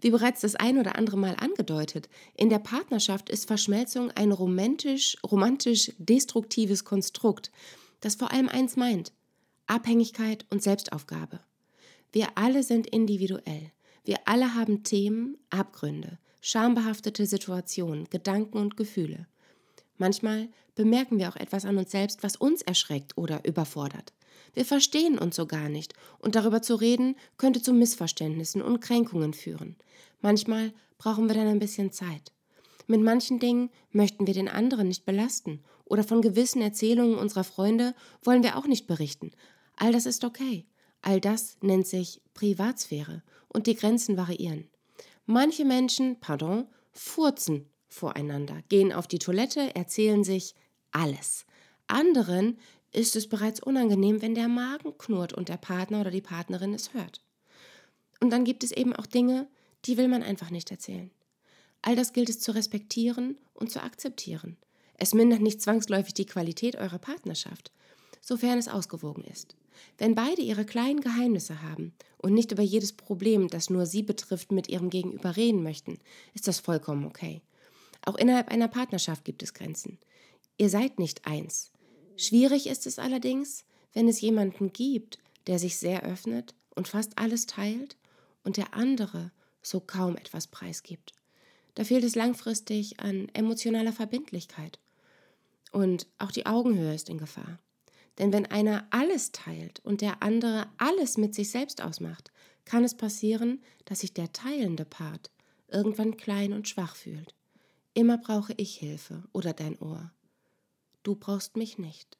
Wie 0.00 0.10
bereits 0.10 0.40
das 0.40 0.54
ein 0.54 0.78
oder 0.78 0.96
andere 0.96 1.16
Mal 1.16 1.36
angedeutet, 1.36 2.08
in 2.34 2.48
der 2.48 2.58
Partnerschaft 2.58 3.28
ist 3.28 3.46
Verschmelzung 3.46 4.10
ein 4.12 4.32
romantisch, 4.32 5.16
romantisch 5.22 5.92
destruktives 5.98 6.84
Konstrukt, 6.84 7.50
das 8.00 8.14
vor 8.14 8.32
allem 8.32 8.48
eins 8.48 8.76
meint: 8.76 9.12
Abhängigkeit 9.66 10.46
und 10.50 10.62
Selbstaufgabe. 10.62 11.40
Wir 12.12 12.28
alle 12.36 12.62
sind 12.62 12.86
individuell. 12.86 13.72
Wir 14.04 14.18
alle 14.24 14.54
haben 14.54 14.84
Themen, 14.84 15.36
Abgründe, 15.50 16.18
schambehaftete 16.40 17.26
Situationen, 17.26 18.08
Gedanken 18.08 18.58
und 18.58 18.76
Gefühle. 18.76 19.26
Manchmal 19.98 20.48
bemerken 20.74 21.18
wir 21.18 21.28
auch 21.28 21.36
etwas 21.36 21.64
an 21.64 21.76
uns 21.78 21.90
selbst, 21.90 22.22
was 22.22 22.36
uns 22.36 22.62
erschreckt 22.62 23.16
oder 23.16 23.44
überfordert. 23.44 24.12
Wir 24.54 24.64
verstehen 24.64 25.18
uns 25.18 25.36
so 25.36 25.46
gar 25.46 25.68
nicht 25.68 25.94
und 26.18 26.34
darüber 26.34 26.62
zu 26.62 26.76
reden 26.76 27.16
könnte 27.36 27.60
zu 27.60 27.72
Missverständnissen 27.72 28.62
und 28.62 28.80
Kränkungen 28.80 29.34
führen. 29.34 29.76
Manchmal 30.20 30.72
brauchen 30.98 31.28
wir 31.28 31.34
dann 31.34 31.48
ein 31.48 31.58
bisschen 31.58 31.92
Zeit. 31.92 32.32
Mit 32.86 33.00
manchen 33.00 33.38
Dingen 33.38 33.70
möchten 33.90 34.26
wir 34.26 34.34
den 34.34 34.48
anderen 34.48 34.88
nicht 34.88 35.04
belasten 35.04 35.62
oder 35.86 36.04
von 36.04 36.20
gewissen 36.20 36.60
Erzählungen 36.60 37.16
unserer 37.16 37.44
Freunde 37.44 37.94
wollen 38.22 38.42
wir 38.42 38.56
auch 38.56 38.66
nicht 38.66 38.86
berichten. 38.86 39.32
All 39.76 39.92
das 39.92 40.06
ist 40.06 40.24
okay. 40.24 40.66
All 41.02 41.20
das 41.20 41.56
nennt 41.60 41.86
sich 41.86 42.20
Privatsphäre 42.34 43.22
und 43.48 43.66
die 43.66 43.76
Grenzen 43.76 44.16
variieren. 44.16 44.68
Manche 45.24 45.64
Menschen, 45.64 46.18
pardon, 46.20 46.66
furzen 46.92 47.68
voreinander, 47.88 48.62
gehen 48.68 48.92
auf 48.92 49.06
die 49.06 49.18
Toilette, 49.18 49.74
erzählen 49.74 50.24
sich 50.24 50.54
alles. 50.92 51.46
Anderen 51.86 52.58
ist 52.92 53.16
es 53.16 53.28
bereits 53.28 53.60
unangenehm, 53.60 54.22
wenn 54.22 54.34
der 54.34 54.48
Magen 54.48 54.96
knurrt 54.98 55.32
und 55.32 55.48
der 55.48 55.56
Partner 55.56 56.00
oder 56.00 56.10
die 56.10 56.20
Partnerin 56.20 56.74
es 56.74 56.94
hört. 56.94 57.22
Und 58.20 58.30
dann 58.30 58.44
gibt 58.44 58.64
es 58.64 58.72
eben 58.72 58.94
auch 58.94 59.06
Dinge, 59.06 59.48
die 59.84 59.96
will 59.96 60.08
man 60.08 60.22
einfach 60.22 60.50
nicht 60.50 60.70
erzählen. 60.70 61.10
All 61.82 61.94
das 61.94 62.12
gilt 62.12 62.30
es 62.30 62.40
zu 62.40 62.52
respektieren 62.52 63.38
und 63.54 63.70
zu 63.70 63.82
akzeptieren. 63.82 64.56
Es 64.98 65.14
mindert 65.14 65.40
nicht 65.40 65.60
zwangsläufig 65.60 66.14
die 66.14 66.26
Qualität 66.26 66.76
eurer 66.76 66.98
Partnerschaft, 66.98 67.70
sofern 68.20 68.58
es 68.58 68.68
ausgewogen 68.68 69.24
ist. 69.24 69.54
Wenn 69.98 70.14
beide 70.14 70.42
ihre 70.42 70.64
kleinen 70.64 71.00
Geheimnisse 71.00 71.62
haben 71.62 71.92
und 72.18 72.32
nicht 72.32 72.52
über 72.52 72.62
jedes 72.62 72.92
Problem, 72.92 73.48
das 73.48 73.70
nur 73.70 73.86
sie 73.86 74.02
betrifft, 74.02 74.52
mit 74.52 74.68
ihrem 74.68 74.90
Gegenüber 74.90 75.36
reden 75.36 75.62
möchten, 75.62 75.98
ist 76.34 76.48
das 76.48 76.60
vollkommen 76.60 77.04
okay. 77.04 77.42
Auch 78.04 78.16
innerhalb 78.16 78.48
einer 78.48 78.68
Partnerschaft 78.68 79.24
gibt 79.24 79.42
es 79.42 79.52
Grenzen. 79.52 79.98
Ihr 80.58 80.70
seid 80.70 80.98
nicht 80.98 81.26
eins. 81.26 81.72
Schwierig 82.16 82.66
ist 82.66 82.86
es 82.86 82.98
allerdings, 82.98 83.64
wenn 83.92 84.08
es 84.08 84.20
jemanden 84.20 84.72
gibt, 84.72 85.18
der 85.46 85.58
sich 85.58 85.76
sehr 85.76 86.02
öffnet 86.02 86.54
und 86.74 86.88
fast 86.88 87.18
alles 87.18 87.46
teilt 87.46 87.96
und 88.44 88.56
der 88.56 88.74
andere 88.74 89.32
so 89.62 89.80
kaum 89.80 90.16
etwas 90.16 90.46
preisgibt. 90.46 91.12
Da 91.74 91.84
fehlt 91.84 92.04
es 92.04 92.14
langfristig 92.14 93.00
an 93.00 93.28
emotionaler 93.34 93.92
Verbindlichkeit. 93.92 94.78
Und 95.72 96.06
auch 96.18 96.30
die 96.30 96.46
Augenhöhe 96.46 96.94
ist 96.94 97.08
in 97.08 97.18
Gefahr. 97.18 97.58
Denn 98.18 98.32
wenn 98.32 98.46
einer 98.46 98.86
alles 98.90 99.32
teilt 99.32 99.80
und 99.84 100.00
der 100.00 100.22
andere 100.22 100.68
alles 100.78 101.18
mit 101.18 101.34
sich 101.34 101.50
selbst 101.50 101.82
ausmacht, 101.82 102.32
kann 102.64 102.84
es 102.84 102.96
passieren, 102.96 103.62
dass 103.84 104.00
sich 104.00 104.14
der 104.14 104.32
teilende 104.32 104.84
Part 104.84 105.30
irgendwann 105.68 106.16
klein 106.16 106.52
und 106.52 106.68
schwach 106.68 106.96
fühlt. 106.96 107.34
Immer 107.94 108.18
brauche 108.18 108.54
ich 108.56 108.76
Hilfe 108.76 109.22
oder 109.32 109.52
dein 109.52 109.78
Ohr. 109.78 110.12
Du 111.02 111.14
brauchst 111.14 111.56
mich 111.56 111.78
nicht. 111.78 112.18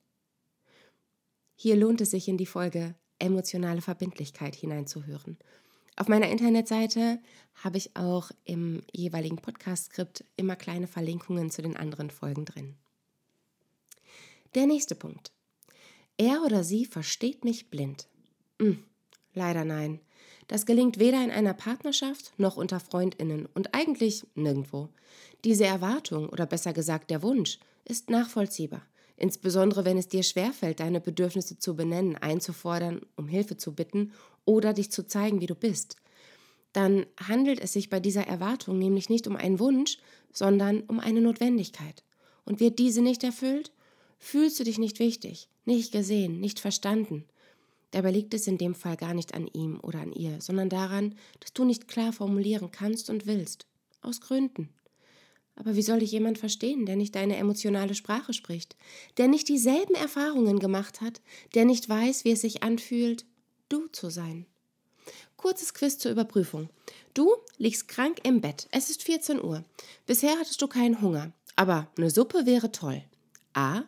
Hier 1.55 1.77
lohnt 1.77 2.01
es 2.01 2.11
sich 2.11 2.29
in 2.29 2.39
die 2.39 2.47
Folge 2.47 2.95
emotionale 3.19 3.81
Verbindlichkeit 3.81 4.55
hineinzuhören. 4.55 5.39
Auf 5.97 6.09
meiner 6.09 6.29
Internetseite 6.29 7.19
habe 7.55 7.79
ich 7.79 7.97
auch 7.97 8.31
im 8.45 8.83
jeweiligen 8.93 9.37
Podcast-Skript 9.37 10.25
immer 10.37 10.55
kleine 10.55 10.87
Verlinkungen 10.87 11.51
zu 11.51 11.63
den 11.63 11.77
anderen 11.77 12.11
Folgen 12.11 12.45
drin. 12.45 12.77
Der 14.57 14.67
nächste 14.67 14.95
Punkt. 14.95 15.33
Er 16.17 16.43
oder 16.43 16.65
sie 16.65 16.87
versteht 16.87 17.45
mich 17.45 17.69
blind. 17.69 18.09
Hm, 18.59 18.83
leider 19.35 19.67
nein. 19.67 20.01
Das 20.49 20.65
gelingt 20.65 20.99
weder 20.99 21.23
in 21.23 21.31
einer 21.31 21.53
Partnerschaft 21.53 22.33
noch 22.39 22.57
unter 22.57 22.81
Freundinnen 22.81 23.47
und 23.53 23.75
eigentlich 23.75 24.27
nirgendwo. 24.35 24.89
Diese 25.45 25.67
Erwartung 25.67 26.31
oder 26.31 26.47
besser 26.47 26.73
gesagt 26.73 27.11
der 27.11 27.23
Wunsch 27.23 27.59
ist 27.85 28.09
nachvollziehbar, 28.09 28.81
insbesondere 29.19 29.85
wenn 29.85 29.99
es 29.99 30.09
dir 30.09 30.23
schwerfällt, 30.23 30.81
deine 30.81 31.03
Bedürfnisse 31.03 31.59
zu 31.59 31.77
benennen, 31.77 32.17
einzufordern, 32.17 33.03
um 33.15 33.29
Hilfe 33.29 33.59
zu 33.59 33.75
bitten 33.75 34.15
oder 34.47 34.73
dich 34.73 34.91
zu 34.91 35.07
zeigen, 35.07 35.43
wie 35.43 35.47
du 35.47 35.55
bist. 35.55 35.97
Dann 36.73 37.05
handelt 37.29 37.61
es 37.61 37.75
sich 37.75 37.91
bei 37.91 38.01
dieser 38.01 38.27
Erwartung 38.27 38.79
nämlich 38.79 39.11
nicht 39.11 39.27
um 39.27 39.37
einen 39.37 39.59
Wunsch, 39.59 39.99
sondern 40.33 40.81
um 40.85 40.99
eine 40.99 41.21
Notwendigkeit. 41.21 42.05
Und 42.47 42.61
wird 42.61 42.79
diese 42.79 43.03
nicht 43.03 43.23
erfüllt, 43.23 43.73
fühlst 44.19 44.59
du 44.59 44.65
dich 44.65 44.79
nicht 44.79 44.99
wichtig, 44.99 45.49
nicht 45.65 45.93
gesehen, 45.93 46.41
nicht 46.41 46.61
verstanden. 46.61 47.25
Dabei 47.91 48.11
liegt 48.11 48.35
es 48.35 48.47
in 48.47 48.59
dem 48.59 48.75
Fall 48.75 48.97
gar 48.97 49.15
nicht 49.15 49.35
an 49.35 49.47
ihm 49.47 49.81
oder 49.83 50.01
an 50.01 50.13
ihr, 50.13 50.41
sondern 50.41 50.69
daran, 50.69 51.15
dass 51.41 51.53
du 51.53 51.65
nicht 51.65 51.89
klar 51.89 52.13
formulieren 52.13 52.71
kannst 52.71 53.11
und 53.11 53.27
willst. 53.27 53.67
Aus 54.03 54.21
Gründen. 54.21 54.69
Aber 55.55 55.75
wie 55.75 55.83
soll 55.83 56.01
dich 56.01 56.13
jemand 56.13 56.39
verstehen, 56.39 56.85
der 56.85 56.97
nicht 56.97 57.15
deine 57.15 57.37
emotionale 57.37 57.95
Sprache 57.95 58.35
spricht, 58.35 58.77
der 59.17 59.27
nicht 59.27 59.49
dieselben 59.49 59.95
Erfahrungen 59.95 60.59
gemacht 60.59 61.01
hat, 61.01 61.23
der 61.55 61.65
nicht 61.65 61.89
weiß, 61.89 62.25
wie 62.25 62.33
es 62.33 62.43
sich 62.43 62.63
anfühlt, 62.63 63.25
du 63.71 63.87
zu 63.89 64.11
sein? 64.11 64.47
Kurzes 65.37 65.75
Quiz 65.75 65.99
zur 65.99 66.13
Überprüfung. 66.13 66.69
Du 67.15 67.35
liegst 67.57 67.89
krank 67.89 68.19
im 68.25 68.41
Bett. 68.41 68.69
Es 68.71 68.91
ist 68.91 69.03
14 69.03 69.43
Uhr. 69.43 69.65
Bisher 70.07 70.39
hattest 70.39 70.61
du 70.61 70.67
keinen 70.67 71.01
Hunger. 71.01 71.33
Aber 71.57 71.91
eine 71.97 72.11
Suppe 72.11 72.45
wäre 72.45 72.73
toll. 72.73 73.03
A. 73.55 73.85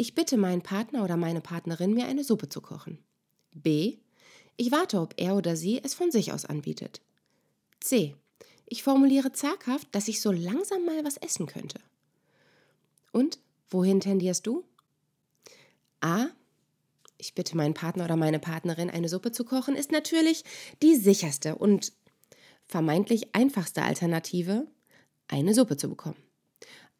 Ich 0.00 0.14
bitte 0.14 0.36
meinen 0.36 0.62
Partner 0.62 1.02
oder 1.02 1.16
meine 1.16 1.40
Partnerin, 1.40 1.92
mir 1.92 2.06
eine 2.06 2.22
Suppe 2.22 2.48
zu 2.48 2.60
kochen. 2.60 3.02
B. 3.50 3.98
Ich 4.56 4.70
warte, 4.70 5.00
ob 5.00 5.14
er 5.16 5.34
oder 5.34 5.56
sie 5.56 5.82
es 5.82 5.92
von 5.92 6.12
sich 6.12 6.32
aus 6.32 6.44
anbietet. 6.44 7.00
C. 7.80 8.14
Ich 8.66 8.84
formuliere 8.84 9.32
zaghaft, 9.32 9.88
dass 9.90 10.06
ich 10.06 10.20
so 10.20 10.30
langsam 10.30 10.86
mal 10.86 11.04
was 11.04 11.16
essen 11.16 11.46
könnte. 11.46 11.80
Und 13.10 13.40
wohin 13.70 13.98
tendierst 13.98 14.46
du? 14.46 14.64
A. 16.00 16.26
Ich 17.16 17.34
bitte 17.34 17.56
meinen 17.56 17.74
Partner 17.74 18.04
oder 18.04 18.14
meine 18.14 18.38
Partnerin, 18.38 18.90
eine 18.90 19.08
Suppe 19.08 19.32
zu 19.32 19.44
kochen, 19.44 19.74
ist 19.74 19.90
natürlich 19.90 20.44
die 20.80 20.94
sicherste 20.94 21.56
und 21.56 21.92
vermeintlich 22.66 23.34
einfachste 23.34 23.82
Alternative, 23.82 24.68
eine 25.26 25.54
Suppe 25.54 25.76
zu 25.76 25.88
bekommen. 25.88 26.27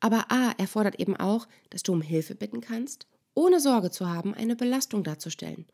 Aber 0.01 0.31
A 0.31 0.53
erfordert 0.59 1.01
eben 1.01 1.17
auch, 1.17 1.49
dass 1.71 1.83
du 1.83 1.93
um 1.93 2.03
Hilfe 2.03 2.35
bitten 2.35 2.61
kannst, 2.61 3.07
ohne 3.35 3.61
Sorge 3.61 3.91
zu 3.91 4.09
haben, 4.09 4.35
eine 4.35 4.57
Belastung 4.57 5.05
darzustellen. 5.05 5.67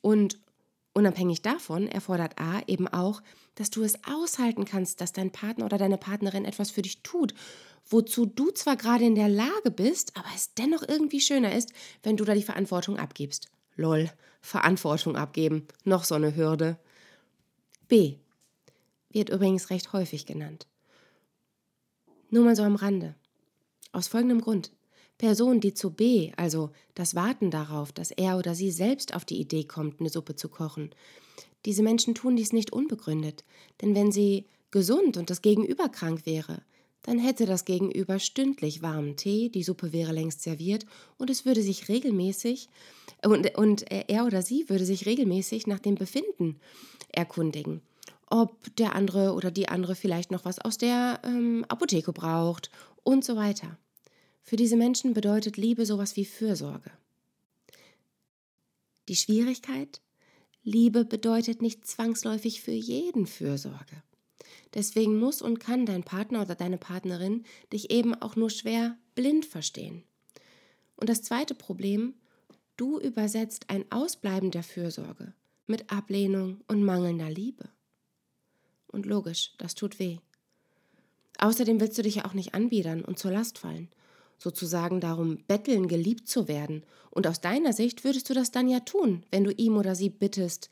Und 0.00 0.38
unabhängig 0.92 1.42
davon 1.42 1.88
erfordert 1.88 2.38
A 2.38 2.62
eben 2.66 2.88
auch, 2.88 3.22
dass 3.54 3.70
du 3.70 3.82
es 3.82 3.98
aushalten 4.04 4.64
kannst, 4.64 5.00
dass 5.00 5.12
dein 5.12 5.30
Partner 5.30 5.64
oder 5.64 5.78
deine 5.78 5.98
Partnerin 5.98 6.44
etwas 6.44 6.70
für 6.70 6.82
dich 6.82 7.02
tut, 7.02 7.34
wozu 7.88 8.26
du 8.26 8.50
zwar 8.50 8.76
gerade 8.76 9.04
in 9.04 9.14
der 9.14 9.28
Lage 9.28 9.70
bist, 9.70 10.16
aber 10.16 10.28
es 10.34 10.54
dennoch 10.54 10.82
irgendwie 10.86 11.20
schöner 11.20 11.54
ist, 11.54 11.72
wenn 12.02 12.16
du 12.16 12.24
da 12.24 12.34
die 12.34 12.42
Verantwortung 12.42 12.98
abgibst. 12.98 13.48
Lol, 13.76 14.10
Verantwortung 14.40 15.16
abgeben, 15.16 15.66
noch 15.84 16.04
so 16.04 16.14
eine 16.14 16.36
Hürde. 16.36 16.78
B 17.88 18.16
wird 19.10 19.30
übrigens 19.30 19.70
recht 19.70 19.92
häufig 19.92 20.26
genannt. 20.26 20.66
Nur 22.30 22.44
mal 22.44 22.56
so 22.56 22.62
am 22.62 22.76
Rande. 22.76 23.14
Aus 23.94 24.08
folgendem 24.08 24.40
Grund. 24.40 24.72
Personen, 25.18 25.60
die 25.60 25.72
zu 25.72 25.90
B, 25.90 26.32
also 26.36 26.70
das 26.96 27.14
Warten 27.14 27.52
darauf, 27.52 27.92
dass 27.92 28.10
er 28.10 28.36
oder 28.36 28.56
sie 28.56 28.72
selbst 28.72 29.14
auf 29.14 29.24
die 29.24 29.38
Idee 29.40 29.62
kommt, 29.62 30.00
eine 30.00 30.08
Suppe 30.08 30.34
zu 30.34 30.48
kochen, 30.48 30.90
diese 31.64 31.84
Menschen 31.84 32.16
tun 32.16 32.34
dies 32.34 32.52
nicht 32.52 32.72
unbegründet. 32.72 33.44
Denn 33.80 33.94
wenn 33.94 34.10
sie 34.10 34.46
gesund 34.72 35.16
und 35.16 35.30
das 35.30 35.42
Gegenüber 35.42 35.88
krank 35.88 36.26
wäre, 36.26 36.62
dann 37.02 37.20
hätte 37.20 37.46
das 37.46 37.64
Gegenüber 37.64 38.18
stündlich 38.18 38.82
warmen 38.82 39.16
Tee, 39.16 39.48
die 39.48 39.62
Suppe 39.62 39.92
wäre 39.92 40.12
längst 40.12 40.42
serviert 40.42 40.86
und 41.16 41.30
es 41.30 41.44
würde 41.44 41.62
sich 41.62 41.88
regelmäßig 41.88 42.68
und, 43.24 43.56
und 43.56 43.84
er 43.92 44.26
oder 44.26 44.42
sie 44.42 44.68
würde 44.68 44.84
sich 44.84 45.06
regelmäßig 45.06 45.68
nach 45.68 45.78
dem 45.78 45.94
Befinden 45.94 46.58
erkundigen 47.12 47.80
ob 48.26 48.74
der 48.76 48.96
andere 48.96 49.32
oder 49.34 49.52
die 49.52 49.68
andere 49.68 49.94
vielleicht 49.94 50.32
noch 50.32 50.44
was 50.44 50.58
aus 50.58 50.76
der 50.78 51.20
ähm, 51.22 51.64
Apotheke 51.68 52.12
braucht 52.12 52.70
und 53.04 53.24
so 53.24 53.36
weiter. 53.36 53.76
Für 54.44 54.56
diese 54.56 54.76
Menschen 54.76 55.14
bedeutet 55.14 55.56
Liebe 55.56 55.86
sowas 55.86 56.16
wie 56.16 56.26
Fürsorge. 56.26 56.90
Die 59.08 59.16
Schwierigkeit? 59.16 60.02
Liebe 60.62 61.06
bedeutet 61.06 61.62
nicht 61.62 61.86
zwangsläufig 61.86 62.60
für 62.60 62.72
jeden 62.72 63.26
Fürsorge. 63.26 64.02
Deswegen 64.74 65.18
muss 65.18 65.40
und 65.40 65.60
kann 65.60 65.86
dein 65.86 66.02
Partner 66.02 66.42
oder 66.42 66.54
deine 66.54 66.76
Partnerin 66.76 67.44
dich 67.72 67.90
eben 67.90 68.14
auch 68.14 68.36
nur 68.36 68.50
schwer 68.50 68.98
blind 69.14 69.46
verstehen. 69.46 70.04
Und 70.96 71.08
das 71.08 71.22
zweite 71.22 71.54
Problem, 71.54 72.12
du 72.76 73.00
übersetzt 73.00 73.70
ein 73.70 73.90
Ausbleiben 73.90 74.50
der 74.50 74.62
Fürsorge 74.62 75.32
mit 75.66 75.90
Ablehnung 75.90 76.60
und 76.68 76.84
mangelnder 76.84 77.30
Liebe. 77.30 77.70
Und 78.88 79.06
logisch, 79.06 79.54
das 79.56 79.74
tut 79.74 79.98
weh. 79.98 80.18
Außerdem 81.38 81.80
willst 81.80 81.96
du 81.96 82.02
dich 82.02 82.16
ja 82.16 82.26
auch 82.26 82.34
nicht 82.34 82.52
anbiedern 82.52 83.02
und 83.02 83.18
zur 83.18 83.30
Last 83.30 83.58
fallen 83.58 83.88
sozusagen 84.38 85.00
darum 85.00 85.38
betteln, 85.46 85.88
geliebt 85.88 86.28
zu 86.28 86.48
werden. 86.48 86.84
Und 87.10 87.26
aus 87.26 87.40
deiner 87.40 87.72
Sicht 87.72 88.04
würdest 88.04 88.28
du 88.28 88.34
das 88.34 88.50
dann 88.50 88.68
ja 88.68 88.80
tun, 88.80 89.24
wenn 89.30 89.44
du 89.44 89.52
ihm 89.52 89.76
oder 89.76 89.94
sie 89.94 90.10
bittest, 90.10 90.68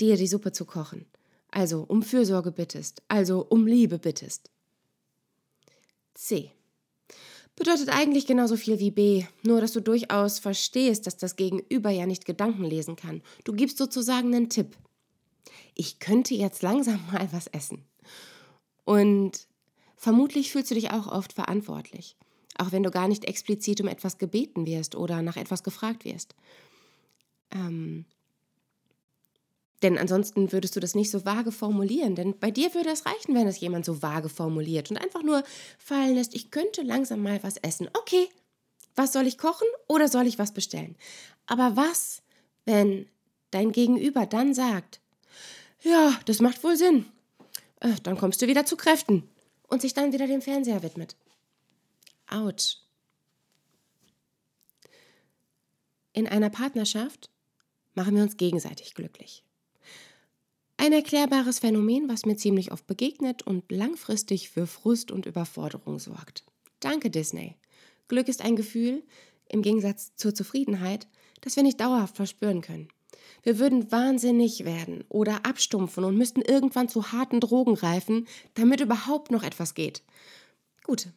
dir 0.00 0.16
die 0.16 0.26
Suppe 0.26 0.52
zu 0.52 0.64
kochen. 0.64 1.06
Also 1.50 1.84
um 1.86 2.02
Fürsorge 2.02 2.52
bittest, 2.52 3.02
also 3.08 3.46
um 3.48 3.66
Liebe 3.66 3.98
bittest. 3.98 4.50
C. 6.14 6.52
Bedeutet 7.56 7.88
eigentlich 7.88 8.26
genauso 8.26 8.56
viel 8.56 8.78
wie 8.78 8.92
B, 8.92 9.24
nur 9.42 9.60
dass 9.60 9.72
du 9.72 9.80
durchaus 9.80 10.38
verstehst, 10.38 11.06
dass 11.06 11.16
das 11.16 11.34
Gegenüber 11.34 11.90
ja 11.90 12.06
nicht 12.06 12.24
Gedanken 12.24 12.62
lesen 12.62 12.94
kann. 12.94 13.20
Du 13.42 13.52
gibst 13.52 13.78
sozusagen 13.78 14.32
einen 14.32 14.48
Tipp. 14.48 14.76
Ich 15.74 15.98
könnte 15.98 16.34
jetzt 16.34 16.62
langsam 16.62 17.00
mal 17.12 17.28
was 17.32 17.48
essen. 17.48 17.84
Und 18.84 19.47
Vermutlich 19.98 20.52
fühlst 20.52 20.70
du 20.70 20.76
dich 20.76 20.92
auch 20.92 21.08
oft 21.08 21.32
verantwortlich, 21.32 22.16
auch 22.56 22.70
wenn 22.70 22.84
du 22.84 22.90
gar 22.92 23.08
nicht 23.08 23.24
explizit 23.24 23.80
um 23.80 23.88
etwas 23.88 24.16
gebeten 24.16 24.64
wirst 24.64 24.94
oder 24.94 25.22
nach 25.22 25.36
etwas 25.36 25.64
gefragt 25.64 26.04
wirst. 26.04 26.36
Ähm, 27.50 28.04
denn 29.82 29.98
ansonsten 29.98 30.52
würdest 30.52 30.76
du 30.76 30.80
das 30.80 30.94
nicht 30.94 31.10
so 31.10 31.24
vage 31.24 31.50
formulieren. 31.50 32.14
Denn 32.14 32.38
bei 32.38 32.52
dir 32.52 32.74
würde 32.74 32.90
es 32.90 33.06
reichen, 33.06 33.34
wenn 33.34 33.48
es 33.48 33.58
jemand 33.58 33.84
so 33.84 34.00
vage 34.00 34.28
formuliert 34.28 34.90
und 34.90 34.98
einfach 34.98 35.24
nur 35.24 35.42
fallen 35.78 36.14
lässt, 36.14 36.34
ich 36.34 36.52
könnte 36.52 36.82
langsam 36.82 37.20
mal 37.20 37.42
was 37.42 37.56
essen. 37.56 37.88
Okay, 37.98 38.28
was 38.94 39.12
soll 39.12 39.26
ich 39.26 39.36
kochen 39.36 39.66
oder 39.88 40.06
soll 40.06 40.28
ich 40.28 40.38
was 40.38 40.52
bestellen? 40.52 40.94
Aber 41.46 41.74
was, 41.74 42.22
wenn 42.66 43.06
dein 43.50 43.72
Gegenüber 43.72 44.26
dann 44.26 44.54
sagt, 44.54 45.00
ja, 45.82 46.16
das 46.26 46.40
macht 46.40 46.62
wohl 46.62 46.76
Sinn. 46.76 47.06
Äh, 47.80 47.94
dann 48.04 48.16
kommst 48.16 48.42
du 48.42 48.46
wieder 48.46 48.64
zu 48.64 48.76
Kräften 48.76 49.28
und 49.68 49.80
sich 49.80 49.94
dann 49.94 50.12
wieder 50.12 50.26
dem 50.26 50.42
Fernseher 50.42 50.82
widmet. 50.82 51.16
Autsch. 52.26 52.78
In 56.12 56.26
einer 56.26 56.50
Partnerschaft 56.50 57.30
machen 57.94 58.16
wir 58.16 58.22
uns 58.22 58.36
gegenseitig 58.36 58.94
glücklich. 58.94 59.44
Ein 60.76 60.92
erklärbares 60.92 61.58
Phänomen, 61.58 62.08
was 62.08 62.24
mir 62.24 62.36
ziemlich 62.36 62.72
oft 62.72 62.86
begegnet 62.86 63.42
und 63.42 63.70
langfristig 63.70 64.50
für 64.50 64.66
Frust 64.66 65.10
und 65.10 65.26
Überforderung 65.26 65.98
sorgt. 65.98 66.44
Danke, 66.80 67.10
Disney. 67.10 67.56
Glück 68.06 68.28
ist 68.28 68.42
ein 68.42 68.56
Gefühl, 68.56 69.02
im 69.48 69.62
Gegensatz 69.62 70.14
zur 70.16 70.34
Zufriedenheit, 70.34 71.08
das 71.40 71.56
wir 71.56 71.62
nicht 71.62 71.80
dauerhaft 71.80 72.16
verspüren 72.16 72.60
können. 72.60 72.88
Wir 73.42 73.58
würden 73.58 73.90
wahnsinnig 73.90 74.64
werden 74.64 75.04
oder 75.08 75.44
abstumpfen 75.44 76.04
und 76.04 76.16
müssten 76.16 76.42
irgendwann 76.42 76.88
zu 76.88 77.12
harten 77.12 77.40
Drogen 77.40 77.74
greifen, 77.74 78.26
damit 78.54 78.80
überhaupt 78.80 79.30
noch 79.30 79.42
etwas 79.42 79.74
geht. 79.74 80.02
Gut, 80.84 81.08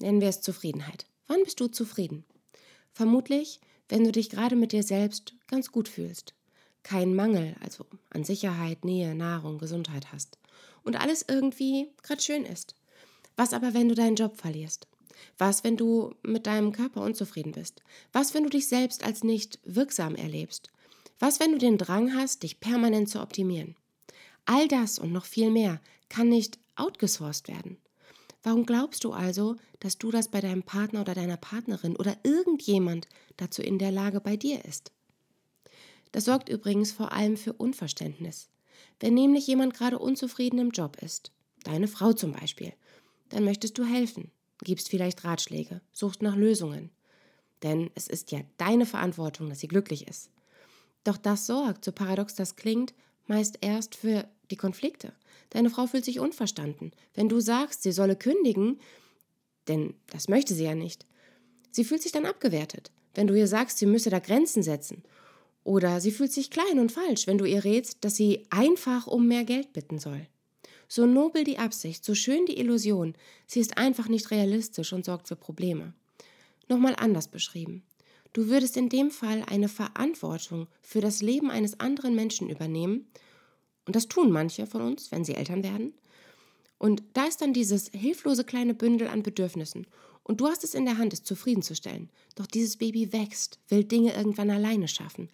nennen 0.00 0.20
wir 0.20 0.28
es 0.28 0.40
Zufriedenheit. 0.40 1.06
Wann 1.26 1.42
bist 1.44 1.60
du 1.60 1.68
zufrieden? 1.68 2.24
Vermutlich, 2.92 3.60
wenn 3.88 4.04
du 4.04 4.12
dich 4.12 4.30
gerade 4.30 4.56
mit 4.56 4.72
dir 4.72 4.82
selbst 4.82 5.34
ganz 5.46 5.72
gut 5.72 5.88
fühlst 5.88 6.34
keinen 6.84 7.16
Mangel, 7.16 7.56
also 7.60 7.84
an 8.10 8.22
Sicherheit, 8.22 8.84
Nähe, 8.84 9.16
Nahrung, 9.16 9.58
Gesundheit 9.58 10.12
hast 10.12 10.38
und 10.84 11.00
alles 11.00 11.24
irgendwie 11.26 11.90
gerade 12.02 12.22
schön 12.22 12.44
ist. 12.44 12.76
Was 13.36 13.52
aber, 13.52 13.74
wenn 13.74 13.88
du 13.88 13.96
deinen 13.96 14.14
Job 14.14 14.36
verlierst? 14.36 14.86
Was, 15.38 15.64
wenn 15.64 15.76
du 15.76 16.14
mit 16.22 16.46
deinem 16.46 16.70
Körper 16.70 17.00
unzufrieden 17.00 17.52
bist? 17.52 17.82
Was, 18.12 18.34
wenn 18.34 18.44
du 18.44 18.50
dich 18.50 18.68
selbst 18.68 19.02
als 19.02 19.24
nicht 19.24 19.58
wirksam 19.64 20.14
erlebst? 20.14 20.70
Was, 21.18 21.40
wenn 21.40 21.52
du 21.52 21.58
den 21.58 21.78
Drang 21.78 22.14
hast, 22.14 22.42
dich 22.42 22.60
permanent 22.60 23.08
zu 23.08 23.20
optimieren? 23.20 23.76
All 24.46 24.68
das 24.68 24.98
und 24.98 25.12
noch 25.12 25.24
viel 25.24 25.50
mehr 25.50 25.80
kann 26.08 26.28
nicht 26.28 26.58
outgesourced 26.76 27.48
werden. 27.48 27.78
Warum 28.42 28.66
glaubst 28.66 29.04
du 29.04 29.12
also, 29.12 29.56
dass 29.80 29.96
du 29.96 30.10
das 30.10 30.28
bei 30.28 30.40
deinem 30.40 30.62
Partner 30.62 31.00
oder 31.00 31.14
deiner 31.14 31.38
Partnerin 31.38 31.96
oder 31.96 32.16
irgendjemand 32.24 33.08
dazu 33.38 33.62
in 33.62 33.78
der 33.78 33.90
Lage 33.90 34.20
bei 34.20 34.36
dir 34.36 34.64
ist? 34.64 34.92
Das 36.12 36.26
sorgt 36.26 36.48
übrigens 36.48 36.92
vor 36.92 37.12
allem 37.12 37.36
für 37.36 37.54
Unverständnis. 37.54 38.50
Wenn 39.00 39.14
nämlich 39.14 39.46
jemand 39.46 39.74
gerade 39.74 39.98
unzufrieden 39.98 40.58
im 40.58 40.70
Job 40.70 40.98
ist, 41.02 41.32
deine 41.64 41.88
Frau 41.88 42.12
zum 42.12 42.32
Beispiel, 42.32 42.72
dann 43.30 43.44
möchtest 43.44 43.78
du 43.78 43.84
helfen, 43.84 44.30
gibst 44.62 44.90
vielleicht 44.90 45.24
Ratschläge, 45.24 45.80
suchst 45.92 46.22
nach 46.22 46.36
Lösungen. 46.36 46.90
Denn 47.62 47.90
es 47.94 48.06
ist 48.08 48.30
ja 48.30 48.40
deine 48.58 48.84
Verantwortung, 48.84 49.48
dass 49.48 49.60
sie 49.60 49.68
glücklich 49.68 50.06
ist. 50.06 50.30
Doch 51.04 51.18
das 51.18 51.46
sorgt, 51.46 51.84
so 51.84 51.92
paradox 51.92 52.34
das 52.34 52.56
klingt, 52.56 52.94
meist 53.26 53.58
erst 53.60 53.94
für 53.94 54.26
die 54.50 54.56
Konflikte. 54.56 55.12
Deine 55.50 55.70
Frau 55.70 55.86
fühlt 55.86 56.04
sich 56.04 56.18
unverstanden. 56.18 56.92
Wenn 57.14 57.28
du 57.28 57.40
sagst, 57.40 57.82
sie 57.82 57.92
solle 57.92 58.16
kündigen, 58.16 58.80
denn 59.68 59.94
das 60.08 60.28
möchte 60.28 60.54
sie 60.54 60.64
ja 60.64 60.74
nicht. 60.74 61.06
Sie 61.70 61.84
fühlt 61.84 62.02
sich 62.02 62.12
dann 62.12 62.26
abgewertet. 62.26 62.90
Wenn 63.14 63.26
du 63.26 63.34
ihr 63.34 63.46
sagst, 63.46 63.78
sie 63.78 63.86
müsse 63.86 64.10
da 64.10 64.18
Grenzen 64.18 64.62
setzen 64.62 65.02
oder 65.62 66.00
sie 66.00 66.10
fühlt 66.10 66.32
sich 66.32 66.50
klein 66.50 66.78
und 66.78 66.92
falsch, 66.92 67.26
wenn 67.26 67.38
du 67.38 67.44
ihr 67.44 67.64
rätst, 67.64 68.04
dass 68.04 68.16
sie 68.16 68.46
einfach 68.50 69.06
um 69.06 69.26
mehr 69.28 69.44
Geld 69.44 69.72
bitten 69.72 69.98
soll. 69.98 70.26
So 70.88 71.06
nobel 71.06 71.44
die 71.44 71.58
Absicht, 71.58 72.04
so 72.04 72.14
schön 72.14 72.46
die 72.46 72.58
Illusion, 72.58 73.14
sie 73.46 73.60
ist 73.60 73.78
einfach 73.78 74.08
nicht 74.08 74.30
realistisch 74.30 74.92
und 74.92 75.04
sorgt 75.04 75.28
für 75.28 75.36
Probleme. 75.36 75.94
Nochmal 76.68 76.94
anders 76.96 77.28
beschrieben. 77.28 77.82
Du 78.34 78.48
würdest 78.48 78.76
in 78.76 78.90
dem 78.90 79.10
Fall 79.10 79.44
eine 79.46 79.68
Verantwortung 79.68 80.66
für 80.82 81.00
das 81.00 81.22
Leben 81.22 81.50
eines 81.50 81.80
anderen 81.80 82.14
Menschen 82.14 82.50
übernehmen, 82.50 83.06
und 83.86 83.96
das 83.96 84.08
tun 84.08 84.30
manche 84.30 84.66
von 84.66 84.80
uns, 84.80 85.12
wenn 85.12 85.24
sie 85.24 85.34
Eltern 85.34 85.62
werden. 85.62 85.94
Und 86.78 87.02
da 87.12 87.26
ist 87.26 87.40
dann 87.40 87.52
dieses 87.52 87.90
hilflose 87.92 88.44
kleine 88.44 88.74
Bündel 88.74 89.08
an 89.08 89.22
Bedürfnissen. 89.22 89.86
Und 90.22 90.40
du 90.40 90.46
hast 90.48 90.64
es 90.64 90.74
in 90.74 90.86
der 90.86 90.98
Hand, 90.98 91.12
es 91.12 91.22
zufriedenzustellen. 91.22 92.10
Doch 92.34 92.46
dieses 92.46 92.76
Baby 92.76 93.12
wächst, 93.12 93.58
will 93.68 93.84
Dinge 93.84 94.14
irgendwann 94.14 94.50
alleine 94.50 94.88
schaffen. 94.88 95.28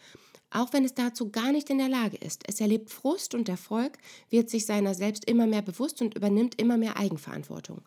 Auch 0.51 0.73
wenn 0.73 0.85
es 0.85 0.95
dazu 0.95 1.31
gar 1.31 1.53
nicht 1.53 1.71
in 1.71 1.79
der 1.79 1.89
Lage 1.89 2.17
ist. 2.17 2.43
Es 2.47 2.61
erlebt 2.61 2.91
Frust 2.91 3.35
und 3.35 3.49
Erfolg, 3.49 3.99
wird 4.31 4.51
sich 4.51 4.67
seiner 4.67 4.95
selbst 4.95 5.25
immer 5.27 5.47
mehr 5.47 5.63
bewusst 5.63 6.03
und 6.03 6.15
übernimmt 6.15 6.61
immer 6.61 6.77
mehr 6.77 6.97
Eigenverantwortung. 6.97 7.83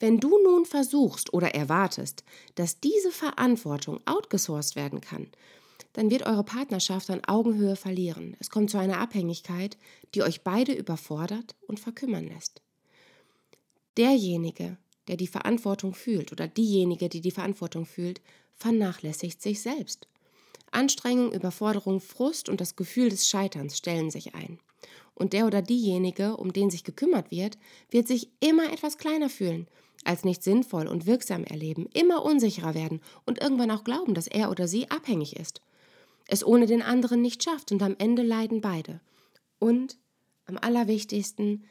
Wenn 0.00 0.18
du 0.18 0.36
nun 0.42 0.64
versuchst 0.64 1.32
oder 1.32 1.54
erwartest, 1.54 2.24
dass 2.56 2.80
diese 2.80 3.12
Verantwortung 3.12 4.00
outgesourced 4.06 4.74
werden 4.74 5.00
kann, 5.00 5.28
dann 5.92 6.10
wird 6.10 6.26
eure 6.26 6.44
Partnerschaft 6.44 7.10
an 7.10 7.24
Augenhöhe 7.26 7.76
verlieren. 7.76 8.36
Es 8.40 8.50
kommt 8.50 8.70
zu 8.70 8.78
einer 8.78 8.98
Abhängigkeit, 8.98 9.76
die 10.14 10.22
euch 10.22 10.42
beide 10.42 10.72
überfordert 10.72 11.54
und 11.66 11.80
verkümmern 11.80 12.26
lässt. 12.26 12.62
Derjenige, 13.96 14.78
der 15.08 15.16
die 15.16 15.26
Verantwortung 15.26 15.94
fühlt 15.94 16.32
oder 16.32 16.48
diejenige, 16.48 17.08
die 17.08 17.20
die 17.20 17.32
Verantwortung 17.32 17.86
fühlt, 17.86 18.20
vernachlässigt 18.54 19.42
sich 19.42 19.60
selbst. 19.60 20.06
Anstrengung, 20.70 21.32
Überforderung, 21.32 22.00
Frust 22.00 22.48
und 22.48 22.60
das 22.60 22.76
Gefühl 22.76 23.08
des 23.08 23.28
Scheiterns 23.28 23.76
stellen 23.76 24.10
sich 24.10 24.34
ein. 24.34 24.58
Und 25.14 25.32
der 25.32 25.46
oder 25.46 25.62
diejenige, 25.62 26.36
um 26.36 26.52
den 26.52 26.70
sich 26.70 26.84
gekümmert 26.84 27.30
wird, 27.30 27.58
wird 27.90 28.06
sich 28.06 28.30
immer 28.40 28.72
etwas 28.72 28.96
kleiner 28.96 29.28
fühlen, 29.28 29.66
als 30.04 30.24
nicht 30.24 30.42
sinnvoll 30.42 30.86
und 30.86 31.06
wirksam 31.06 31.44
erleben, 31.44 31.88
immer 31.92 32.24
unsicherer 32.24 32.74
werden 32.74 33.00
und 33.26 33.40
irgendwann 33.40 33.70
auch 33.70 33.84
glauben, 33.84 34.14
dass 34.14 34.26
er 34.26 34.50
oder 34.50 34.66
sie 34.66 34.90
abhängig 34.90 35.36
ist, 35.36 35.60
es 36.26 36.46
ohne 36.46 36.66
den 36.66 36.80
anderen 36.80 37.20
nicht 37.20 37.42
schafft 37.42 37.72
und 37.72 37.82
am 37.82 37.96
Ende 37.98 38.22
leiden 38.22 38.60
beide. 38.60 39.00
Und 39.58 39.98
am 40.46 40.56
allerwichtigsten 40.56 41.64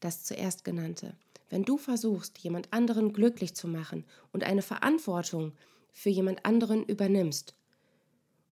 das 0.00 0.24
zuerst 0.24 0.64
genannte. 0.64 1.16
Wenn 1.48 1.64
du 1.64 1.78
versuchst, 1.78 2.38
jemand 2.38 2.72
anderen 2.72 3.12
glücklich 3.12 3.54
zu 3.54 3.68
machen 3.68 4.04
und 4.32 4.44
eine 4.44 4.62
Verantwortung 4.62 5.52
für 5.92 6.10
jemand 6.10 6.44
anderen 6.44 6.84
übernimmst 6.84 7.54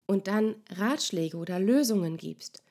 und 0.07 0.27
dann 0.27 0.55
Ratschläge 0.69 1.37
oder 1.37 1.59
Lösungen 1.59 2.17
gibst, 2.17 2.61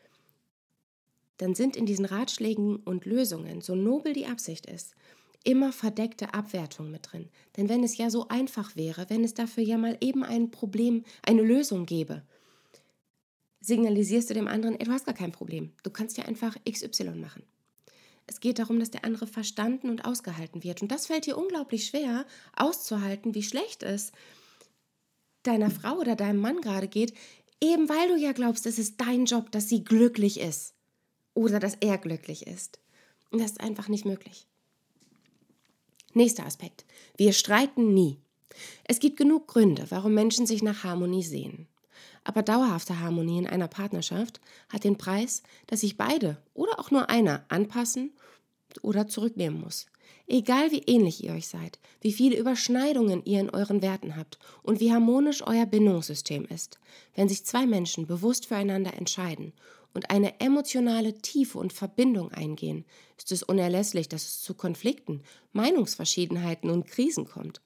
dann 1.38 1.55
sind 1.55 1.77
in 1.77 1.87
diesen 1.87 2.05
Ratschlägen 2.05 2.77
und 2.77 3.07
Lösungen, 3.07 3.61
so 3.61 3.75
nobel 3.75 4.12
die 4.12 4.27
Absicht 4.27 4.66
ist, 4.66 4.94
immer 5.42 5.73
verdeckte 5.73 6.33
Abwertungen 6.33 6.90
mit 6.90 7.12
drin. 7.12 7.29
Denn 7.57 7.68
wenn 7.68 7.85
es 7.85 7.97
ja 7.97 8.09
so 8.09 8.29
einfach 8.29 8.77
wäre, 8.77 9.07
wenn 9.09 9.25
es 9.25 9.35
dafür 9.35 9.62
ja 9.62 9.77
mal 9.77 9.97
eben 10.01 10.25
ein 10.25 10.51
Problem, 10.51 11.05
eine 11.23 11.42
Lösung 11.42 11.87
gäbe, 11.87 12.23
signalisierst 13.61 14.31
du 14.31 14.35
dem 14.35 14.49
anderen, 14.49 14.79
ey, 14.79 14.87
du 14.87 14.92
hast 14.92 15.07
gar 15.07 15.14
kein 15.14 15.33
Problem. 15.33 15.73
Du 15.83 15.90
kannst 15.90 16.16
ja 16.16 16.25
einfach 16.25 16.57
XY 16.68 17.11
machen. 17.16 17.42
Es 18.27 18.40
geht 18.40 18.59
darum, 18.59 18.81
dass 18.81 18.90
der 18.90 19.05
andere 19.05 19.27
verstanden 19.27 19.90
und 19.90 20.05
ausgehalten 20.05 20.62
wird. 20.64 20.81
Und 20.81 20.90
das 20.90 21.07
fällt 21.07 21.27
dir 21.27 21.37
unglaublich 21.37 21.87
schwer, 21.87 22.25
auszuhalten, 22.57 23.35
wie 23.35 23.42
schlecht 23.42 23.83
es 23.83 24.12
deiner 25.47 25.71
Frau 25.71 25.99
oder 25.99 26.17
deinem 26.17 26.41
Mann 26.41 26.61
gerade 26.61 26.89
geht, 26.89 27.15
eben 27.61 27.89
weil 27.89 28.09
du 28.09 28.17
ja 28.17 28.33
glaubst, 28.33 28.67
es 28.67 28.79
ist 28.79 29.01
dein 29.01 29.25
Job, 29.27 29.51
dass 29.51 29.69
sie 29.69 29.85
glücklich 29.85 30.41
ist 30.41 30.75
oder 31.35 31.61
dass 31.61 31.77
er 31.81 31.99
glücklich 31.99 32.47
ist. 32.47 32.79
Und 33.31 33.41
das 33.41 33.53
ist 33.53 33.61
einfach 33.61 33.89
nicht 33.89 34.05
möglich. 34.05 34.47
Nächster 36.13 36.47
Aspekt. 36.47 36.85
Wir 37.17 37.33
streiten 37.33 37.93
nie. 37.93 38.21
Es 38.85 39.01
gibt 39.01 39.17
genug 39.17 39.49
Gründe, 39.49 39.87
warum 39.89 40.15
Menschen 40.15 40.47
sich 40.47 40.63
nach 40.63 40.85
Harmonie 40.85 41.25
sehen. 41.25 41.67
Aber 42.23 42.43
dauerhafte 42.43 43.01
Harmonie 43.01 43.39
in 43.39 43.47
einer 43.47 43.69
Partnerschaft 43.69 44.41
hat 44.69 44.85
den 44.85 44.97
Preis, 44.97 45.43
dass 45.67 45.81
sich 45.81 45.97
beide 45.97 46.39
oder 46.55 46.79
auch 46.79 46.91
nur 46.91 47.11
einer 47.11 47.45
anpassen 47.49 48.13
oder 48.81 49.09
zurücknehmen 49.09 49.61
muss. 49.61 49.87
Egal 50.27 50.71
wie 50.73 50.83
ähnlich 50.87 51.23
ihr 51.23 51.33
euch 51.33 51.49
seid, 51.49 51.79
wie 52.01 52.13
viele 52.13 52.39
Überschneidungen 52.39 53.23
ihr 53.25 53.41
in 53.41 53.51
euren 53.51 53.83
Werten 53.83 54.17
habt 54.17 54.39
und 54.63 54.81
wie 54.81 54.93
harmonisch 54.93 55.43
euer 55.47 55.67
Bindungssystem 55.67 56.47
ist, 56.47 56.79
wenn 57.15 57.29
sich 57.29 57.45
zwei 57.45 57.67
Menschen 57.67 58.07
bewusst 58.07 58.47
füreinander 58.47 58.95
entscheiden 58.95 59.53
und 59.93 60.11
eine 60.11 60.41
emotionale 60.41 61.15
Tiefe 61.19 61.59
und 61.59 61.75
Verbindung 61.75 62.33
eingehen, 62.33 62.87
ist 63.19 63.33
es 63.33 63.43
unerlässlich, 63.43 64.09
dass 64.09 64.25
es 64.25 64.41
zu 64.41 64.55
Konflikten, 64.55 65.23
Meinungsverschiedenheiten 65.53 66.71
und 66.71 66.87
Krisen 66.87 67.27
kommt. 67.27 67.61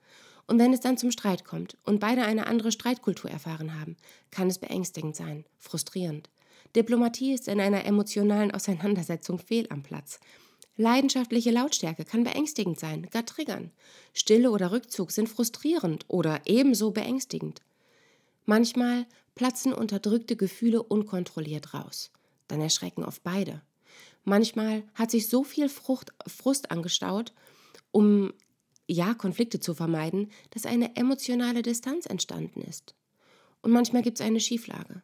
Und 0.49 0.59
wenn 0.59 0.73
es 0.73 0.81
dann 0.81 0.99
zum 0.99 1.11
Streit 1.11 1.45
kommt 1.45 1.77
und 1.85 2.01
beide 2.01 2.23
eine 2.23 2.47
andere 2.47 2.73
Streitkultur 2.73 3.31
erfahren 3.31 3.79
haben, 3.79 3.97
kann 4.31 4.49
es 4.49 4.59
beängstigend 4.59 5.15
sein, 5.15 5.45
frustrierend. 5.59 6.29
Diplomatie 6.75 7.35
ist 7.35 7.49
in 7.49 7.61
einer 7.61 7.85
emotionalen 7.85 8.51
Auseinandersetzung 8.51 9.39
fehl 9.39 9.67
am 9.71 9.83
Platz. 9.83 10.21
Leidenschaftliche 10.81 11.51
Lautstärke 11.51 12.05
kann 12.05 12.23
beängstigend 12.23 12.79
sein, 12.79 13.09
gar 13.11 13.27
triggern. 13.27 13.73
Stille 14.15 14.53
oder 14.53 14.71
Rückzug 14.71 15.11
sind 15.11 15.29
frustrierend 15.29 16.05
oder 16.07 16.41
ebenso 16.47 16.93
beängstigend. 16.93 17.63
Manchmal 18.47 19.05
platzen 19.35 19.73
unterdrückte 19.73 20.37
Gefühle 20.37 20.81
unkontrolliert 20.81 21.75
raus. 21.75 22.13
Dann 22.47 22.61
erschrecken 22.61 23.05
oft 23.05 23.25
beide. 23.25 23.61
Manchmal 24.23 24.85
hat 24.95 25.11
sich 25.11 25.29
so 25.29 25.43
viel 25.43 25.69
Frucht, 25.69 26.13
Frust 26.29 26.71
angestaut, 26.71 27.33
um 27.91 28.33
ja 28.87 29.15
Konflikte 29.15 29.59
zu 29.59 29.75
vermeiden, 29.75 30.31
dass 30.51 30.65
eine 30.65 30.95
emotionale 30.95 31.63
Distanz 31.63 32.07
entstanden 32.07 32.61
ist. 32.63 32.95
Und 33.63 33.73
manchmal 33.73 34.03
gibt 34.03 34.21
es 34.21 34.25
eine 34.25 34.39
Schieflage. 34.39 35.03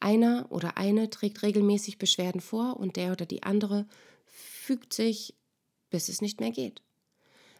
Einer 0.00 0.46
oder 0.50 0.76
eine 0.76 1.08
trägt 1.08 1.42
regelmäßig 1.42 1.96
Beschwerden 1.96 2.42
vor 2.42 2.76
und 2.76 2.96
der 2.96 3.12
oder 3.12 3.24
die 3.24 3.42
andere 3.42 3.86
fügt 4.64 4.94
sich, 4.94 5.34
bis 5.90 6.08
es 6.08 6.20
nicht 6.20 6.40
mehr 6.40 6.50
geht. 6.50 6.82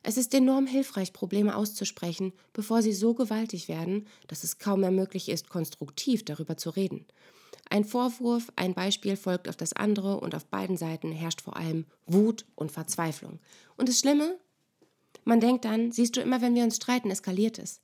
Es 0.02 0.16
ist 0.16 0.34
enorm 0.34 0.66
hilfreich, 0.66 1.12
Probleme 1.12 1.56
auszusprechen, 1.56 2.32
bevor 2.52 2.82
sie 2.82 2.92
so 2.92 3.14
gewaltig 3.14 3.68
werden, 3.68 4.06
dass 4.26 4.44
es 4.44 4.58
kaum 4.58 4.80
mehr 4.80 4.90
möglich 4.90 5.28
ist, 5.28 5.48
konstruktiv 5.48 6.24
darüber 6.24 6.56
zu 6.56 6.70
reden. 6.70 7.06
Ein 7.70 7.84
Vorwurf, 7.84 8.52
ein 8.56 8.74
Beispiel 8.74 9.16
folgt 9.16 9.48
auf 9.48 9.56
das 9.56 9.72
andere 9.72 10.20
und 10.20 10.34
auf 10.34 10.44
beiden 10.46 10.76
Seiten 10.76 11.12
herrscht 11.12 11.40
vor 11.40 11.56
allem 11.56 11.86
Wut 12.06 12.44
und 12.54 12.70
Verzweiflung. 12.70 13.38
Und 13.76 13.88
das 13.88 13.98
Schlimme? 13.98 14.38
Man 15.24 15.40
denkt 15.40 15.64
dann, 15.64 15.90
siehst 15.90 16.16
du, 16.16 16.20
immer 16.20 16.42
wenn 16.42 16.54
wir 16.54 16.64
uns 16.64 16.76
streiten, 16.76 17.10
eskaliert 17.10 17.58
es. 17.58 17.80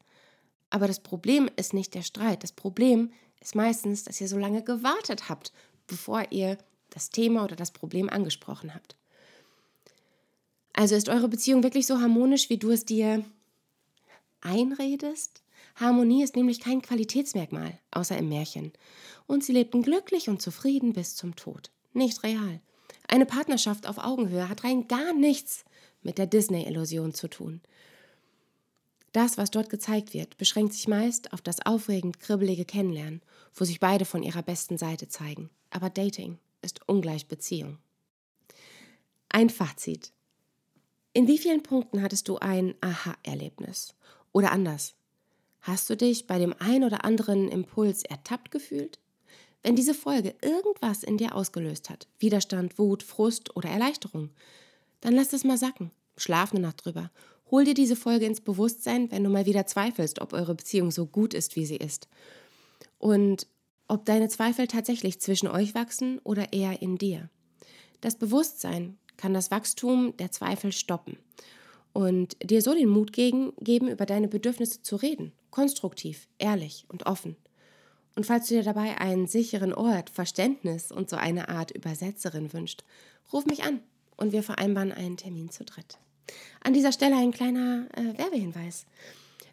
Aber 0.69 0.87
das 0.87 1.01
Problem 1.01 1.49
ist 1.57 1.73
nicht 1.73 1.95
der 1.95 2.03
Streit. 2.03 2.43
Das 2.43 2.53
Problem 2.53 3.13
ist 3.41 3.55
meistens, 3.55 4.05
dass 4.05 4.21
ihr 4.21 4.29
so 4.29 4.37
lange 4.37 4.63
gewartet 4.63 5.31
habt, 5.31 5.53
bevor 5.87 6.31
ihr 6.31 6.59
das 6.91 7.09
Thema 7.09 7.45
oder 7.45 7.57
das 7.57 7.71
Problem 7.71 8.11
angesprochen 8.11 8.75
habt. 8.75 9.00
Also 10.81 10.95
ist 10.95 11.11
eure 11.11 11.29
Beziehung 11.29 11.63
wirklich 11.63 11.87
so 11.87 12.01
harmonisch, 12.01 12.49
wie 12.49 12.57
du 12.57 12.71
es 12.71 12.87
dir 12.87 13.23
einredest? 14.41 15.43
Harmonie 15.75 16.23
ist 16.23 16.37
nämlich 16.37 16.59
kein 16.59 16.81
Qualitätsmerkmal, 16.81 17.79
außer 17.91 18.17
im 18.17 18.31
Märchen. 18.31 18.73
Und 19.27 19.45
sie 19.45 19.53
lebten 19.53 19.83
glücklich 19.83 20.31
und 20.31 20.41
zufrieden 20.41 20.95
bis 20.95 21.17
zum 21.17 21.37
Tod. 21.37 21.71
Nicht 21.93 22.23
real. 22.23 22.63
Eine 23.09 23.27
Partnerschaft 23.27 23.87
auf 23.87 23.99
Augenhöhe 23.99 24.49
hat 24.49 24.65
rein 24.65 24.89
gar 24.89 25.13
nichts 25.13 25.67
mit 26.01 26.17
der 26.17 26.27
Disney-Illusion 26.27 27.13
zu 27.13 27.29
tun. 27.29 27.61
Das, 29.13 29.37
was 29.37 29.51
dort 29.51 29.69
gezeigt 29.69 30.15
wird, 30.15 30.39
beschränkt 30.39 30.73
sich 30.73 30.89
meist 30.89 31.35
auf 31.35 31.43
das 31.43 31.61
aufregend 31.61 32.21
kribbelige 32.21 32.65
Kennenlernen, 32.65 33.21
wo 33.55 33.67
sich 33.67 33.81
beide 33.81 34.07
von 34.07 34.23
ihrer 34.23 34.43
besten 34.43 34.79
Seite 34.79 35.09
zeigen. 35.09 35.51
Aber 35.69 35.91
Dating 35.91 36.39
ist 36.63 36.81
ungleich 36.89 37.29
Beziehung. 37.29 37.77
Ein 39.29 39.51
Fazit. 39.51 40.15
In 41.13 41.27
wie 41.27 41.39
vielen 41.39 41.65
Punkten 41.65 42.03
hattest 42.03 42.29
du 42.29 42.39
ein 42.39 42.75
Aha-Erlebnis? 42.81 43.95
Oder 44.31 44.53
anders, 44.53 44.95
hast 45.61 45.91
du 45.91 45.97
dich 45.97 46.29
bei 46.29 46.39
dem 46.39 46.55
ein 46.61 46.85
oder 46.85 47.05
anderen 47.05 47.49
Impuls 47.49 48.05
ertappt 48.05 48.53
gefühlt? 48.53 49.01
Wenn 49.65 49.75
diese 49.75 49.95
Folge 49.95 50.37
irgendwas 50.41 51.03
in 51.03 51.19
dir 51.19 51.35
ausgelöst 51.35 51.91
hat, 51.91 52.07
Widerstand, 52.21 52.79
Wut, 52.79 53.03
Frust 53.03 53.57
oder 53.57 53.69
Erleichterung, 53.69 54.31
dann 55.01 55.15
lass 55.15 55.31
das 55.31 55.43
mal 55.43 55.59
sacken. 55.59 55.91
Schlaf 56.17 56.53
eine 56.53 56.61
Nacht 56.61 56.85
drüber. 56.85 57.11
Hol 57.51 57.65
dir 57.65 57.75
diese 57.75 57.97
Folge 57.97 58.27
ins 58.27 58.41
Bewusstsein, 58.41 59.11
wenn 59.11 59.25
du 59.25 59.31
mal 59.31 59.47
wieder 59.47 59.67
zweifelst, 59.67 60.21
ob 60.21 60.33
eure 60.33 60.55
Beziehung 60.55 60.93
so 60.93 61.07
gut 61.07 61.35
ist, 61.35 61.57
wie 61.57 61.67
sie 61.67 61.77
ist. 61.77 62.07
Und 62.99 63.49
ob 63.89 64.05
deine 64.05 64.29
Zweifel 64.29 64.69
tatsächlich 64.69 65.21
zwischen 65.21 65.49
euch 65.49 65.75
wachsen 65.75 66.21
oder 66.21 66.53
eher 66.53 66.81
in 66.81 66.99
dir. 66.99 67.29
Das 68.01 68.15
Bewusstsein 68.15 68.97
kann 69.21 69.35
das 69.35 69.51
Wachstum 69.51 70.17
der 70.17 70.33
Zweifel 70.33 70.73
stoppen 70.73 71.19
und 71.93 72.37
dir 72.43 72.63
so 72.63 72.75
den 72.75 72.89
Mut 72.89 73.13
geben, 73.13 73.53
über 73.59 74.07
deine 74.07 74.29
Bedürfnisse 74.29 74.83
zu 74.83 74.97
reden, 74.97 75.33
konstruktiv, 75.51 76.29
ehrlich 76.39 76.87
und 76.89 77.07
offen. 77.07 77.37
Und 78.17 78.27
falls 78.27 78.49
du 78.49 78.55
dir 78.55 78.63
dabei 78.63 78.99
einen 78.99 79.27
sicheren 79.27 79.73
Ort, 79.73 80.11
Verständnis 80.11 80.91
und 80.91 81.11
so 81.11 81.17
eine 81.17 81.49
Art 81.49 81.71
Übersetzerin 81.71 82.53
wünscht, 82.53 82.83
ruf 83.33 83.47
mich 83.47 83.63
an 83.63 83.81
und 84.17 84.33
wir 84.33 84.43
vereinbaren 84.43 84.93
einen 84.93 85.17
Termin 85.17 85.51
zu 85.51 85.65
dritt. 85.65 85.99
An 86.63 86.75
dieser 86.75 86.93
Stelle 86.93 87.17
ein 87.17 87.33
kleiner 87.33 87.87
äh, 87.95 88.19
Werbehinweis. 88.19 88.87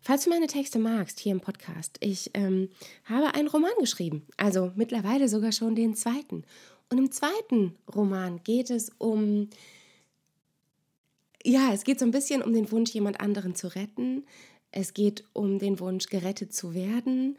Falls 0.02 0.24
du 0.24 0.30
meine 0.30 0.48
Texte 0.48 0.80
magst 0.80 1.20
hier 1.20 1.34
im 1.34 1.42
Podcast, 1.42 1.98
ich 2.00 2.32
ähm, 2.34 2.70
habe 3.06 3.34
einen 3.34 3.48
Roman 3.48 3.72
geschrieben, 3.80 4.26
also 4.38 4.72
mittlerweile 4.76 5.28
sogar 5.28 5.52
schon 5.52 5.76
den 5.76 5.96
zweiten. 5.96 6.44
Und 6.90 6.98
im 6.98 7.12
zweiten 7.12 7.76
Roman 7.94 8.42
geht 8.44 8.70
es 8.70 8.92
um, 8.98 9.50
ja, 11.44 11.74
es 11.74 11.84
geht 11.84 12.00
so 12.00 12.06
ein 12.06 12.12
bisschen 12.12 12.42
um 12.42 12.54
den 12.54 12.72
Wunsch, 12.72 12.92
jemand 12.92 13.20
anderen 13.20 13.56
zu 13.56 13.68
retten. 13.68 14.26
Es 14.72 14.94
geht 14.94 15.26
um 15.34 15.60
den 15.60 15.80
Wunsch, 15.80 16.08
gerettet 16.08 16.54
zu 16.54 16.74
werden. 16.74 17.38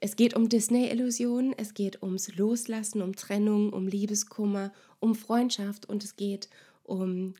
Es 0.00 0.16
geht 0.16 0.34
um 0.34 0.48
Disney-Illusionen, 0.48 1.54
es 1.56 1.72
geht 1.74 2.02
ums 2.02 2.34
Loslassen, 2.36 3.00
um 3.00 3.16
Trennung, 3.16 3.72
um 3.72 3.86
Liebeskummer, 3.86 4.72
um 5.00 5.14
Freundschaft 5.14 5.86
und 5.86 6.04
es 6.04 6.16
geht 6.16 6.50
um 6.84 7.34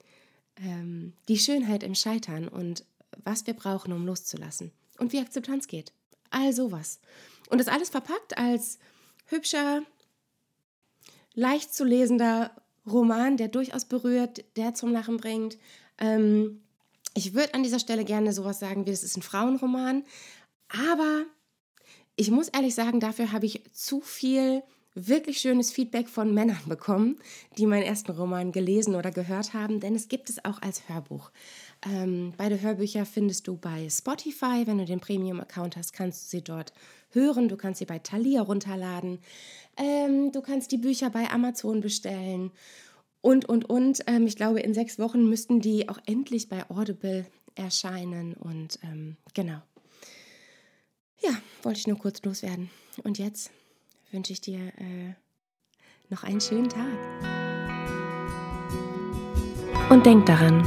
ähm, 0.57 1.13
die 1.29 1.39
Schönheit 1.39 1.83
im 1.83 1.95
Scheitern 1.95 2.49
und 2.49 2.85
was 3.25 3.47
wir 3.47 3.55
brauchen, 3.55 3.93
um 3.93 4.07
loszulassen 4.07 4.73
und 4.99 5.13
wie 5.13 5.21
Akzeptanz 5.21 5.67
geht. 5.67 5.93
All 6.31 6.53
sowas. 6.53 7.01
Und 7.51 7.59
das 7.59 7.69
alles 7.69 7.91
verpackt 7.91 8.39
als 8.39 8.79
hübscher, 9.27 9.83
leicht 11.37 11.73
zu 11.73 11.85
lesender 11.85 12.51
Roman, 12.85 13.37
der 13.37 13.47
durchaus 13.47 13.85
berührt, 13.85 14.45
der 14.57 14.75
zum 14.75 14.91
Lachen 14.93 15.19
bringt. 15.19 15.57
Ähm, 15.99 16.63
ich 17.15 17.35
würde 17.35 17.55
an 17.55 17.63
dieser 17.63 17.79
Stelle 17.79 18.05
gerne 18.05 18.33
sowas 18.33 18.59
sagen 18.59 18.87
wie, 18.87 18.91
das 18.91 19.05
ist 19.05 19.17
ein 19.17 19.23
Frauenroman, 19.23 20.03
aber 20.69 21.25
ich 22.17 22.31
muss 22.31 22.49
ehrlich 22.49 22.75
sagen, 22.75 22.99
dafür 22.99 23.31
habe 23.33 23.47
ich 23.47 23.63
zu 23.73 24.01
viel 24.01 24.63
wirklich 24.95 25.39
schönes 25.39 25.71
Feedback 25.71 26.09
von 26.09 26.33
Männern 26.33 26.59
bekommen, 26.67 27.19
die 27.59 27.67
meinen 27.67 27.83
ersten 27.83 28.13
Roman 28.13 28.51
gelesen 28.51 28.95
oder 28.95 29.11
gehört 29.11 29.53
haben, 29.53 29.79
denn 29.79 29.95
es 29.95 30.09
gibt 30.09 30.31
es 30.31 30.43
auch 30.45 30.63
als 30.63 30.89
Hörbuch. 30.89 31.31
Ähm, 31.87 32.33
beide 32.37 32.61
Hörbücher 32.61 33.07
findest 33.07 33.47
du 33.47 33.57
bei 33.57 33.89
Spotify. 33.89 34.67
Wenn 34.67 34.79
du 34.79 34.85
den 34.85 35.01
Premium-Account 35.01 35.77
hast, 35.77 35.93
kannst 35.93 36.25
du 36.25 36.37
sie 36.37 36.43
dort 36.43 36.73
hören. 37.11 37.49
Du 37.49 37.57
kannst 37.57 37.79
sie 37.79 37.85
bei 37.85 37.99
Thalia 37.99 38.43
runterladen. 38.43 39.21
Ähm, 39.77 40.33
du 40.33 40.41
kannst 40.43 40.73
die 40.73 40.79
Bücher 40.79 41.11
bei 41.11 41.31
Amazon 41.31 41.81
bestellen. 41.81 42.51
Und, 43.21 43.45
und, 43.49 43.67
und. 43.67 44.01
Ähm, 44.07 44.27
ich 44.27 44.37
glaube, 44.37 44.61
in 44.61 44.75
sechs 44.75 44.99
Wochen 44.99 45.29
müssten 45.29 45.61
die 45.61 45.89
auch 45.89 45.99
endlich 46.07 46.49
bei 46.49 46.69
Audible 46.71 47.27
erscheinen. 47.55 48.35
Und 48.35 48.81
ähm, 48.83 49.17
genau. 49.35 49.63
Ja, 51.23 51.31
wollte 51.63 51.79
ich 51.79 51.87
nur 51.87 51.99
kurz 51.99 52.23
loswerden. 52.25 52.71
Und 53.05 53.19
jetzt 53.19 53.51
wünsche 54.11 54.33
ich 54.33 54.41
dir 54.41 54.59
äh, 54.59 55.15
noch 56.11 56.25
einen 56.25 56.41
schönen 56.41 56.69
Tag. 56.69 56.87
Und 59.89 60.05
denk 60.05 60.27
daran, 60.27 60.65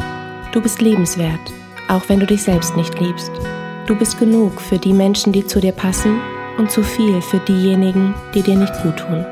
du 0.51 0.61
bist 0.61 0.81
lebenswert, 0.81 1.39
auch 1.87 2.03
wenn 2.07 2.19
du 2.19 2.25
dich 2.25 2.43
selbst 2.43 2.75
nicht 2.75 2.99
liebst. 2.99 3.31
Du 3.87 3.95
bist 3.95 4.19
genug 4.19 4.59
für 4.61 4.77
die 4.77 4.93
Menschen, 4.93 5.33
die 5.33 5.45
zu 5.45 5.59
dir 5.59 5.71
passen 5.71 6.19
und 6.57 6.71
zu 6.71 6.83
viel 6.83 7.21
für 7.21 7.39
diejenigen, 7.39 8.13
die 8.33 8.41
dir 8.41 8.55
nicht 8.55 8.73
gut 8.83 8.97
tun. 8.97 9.25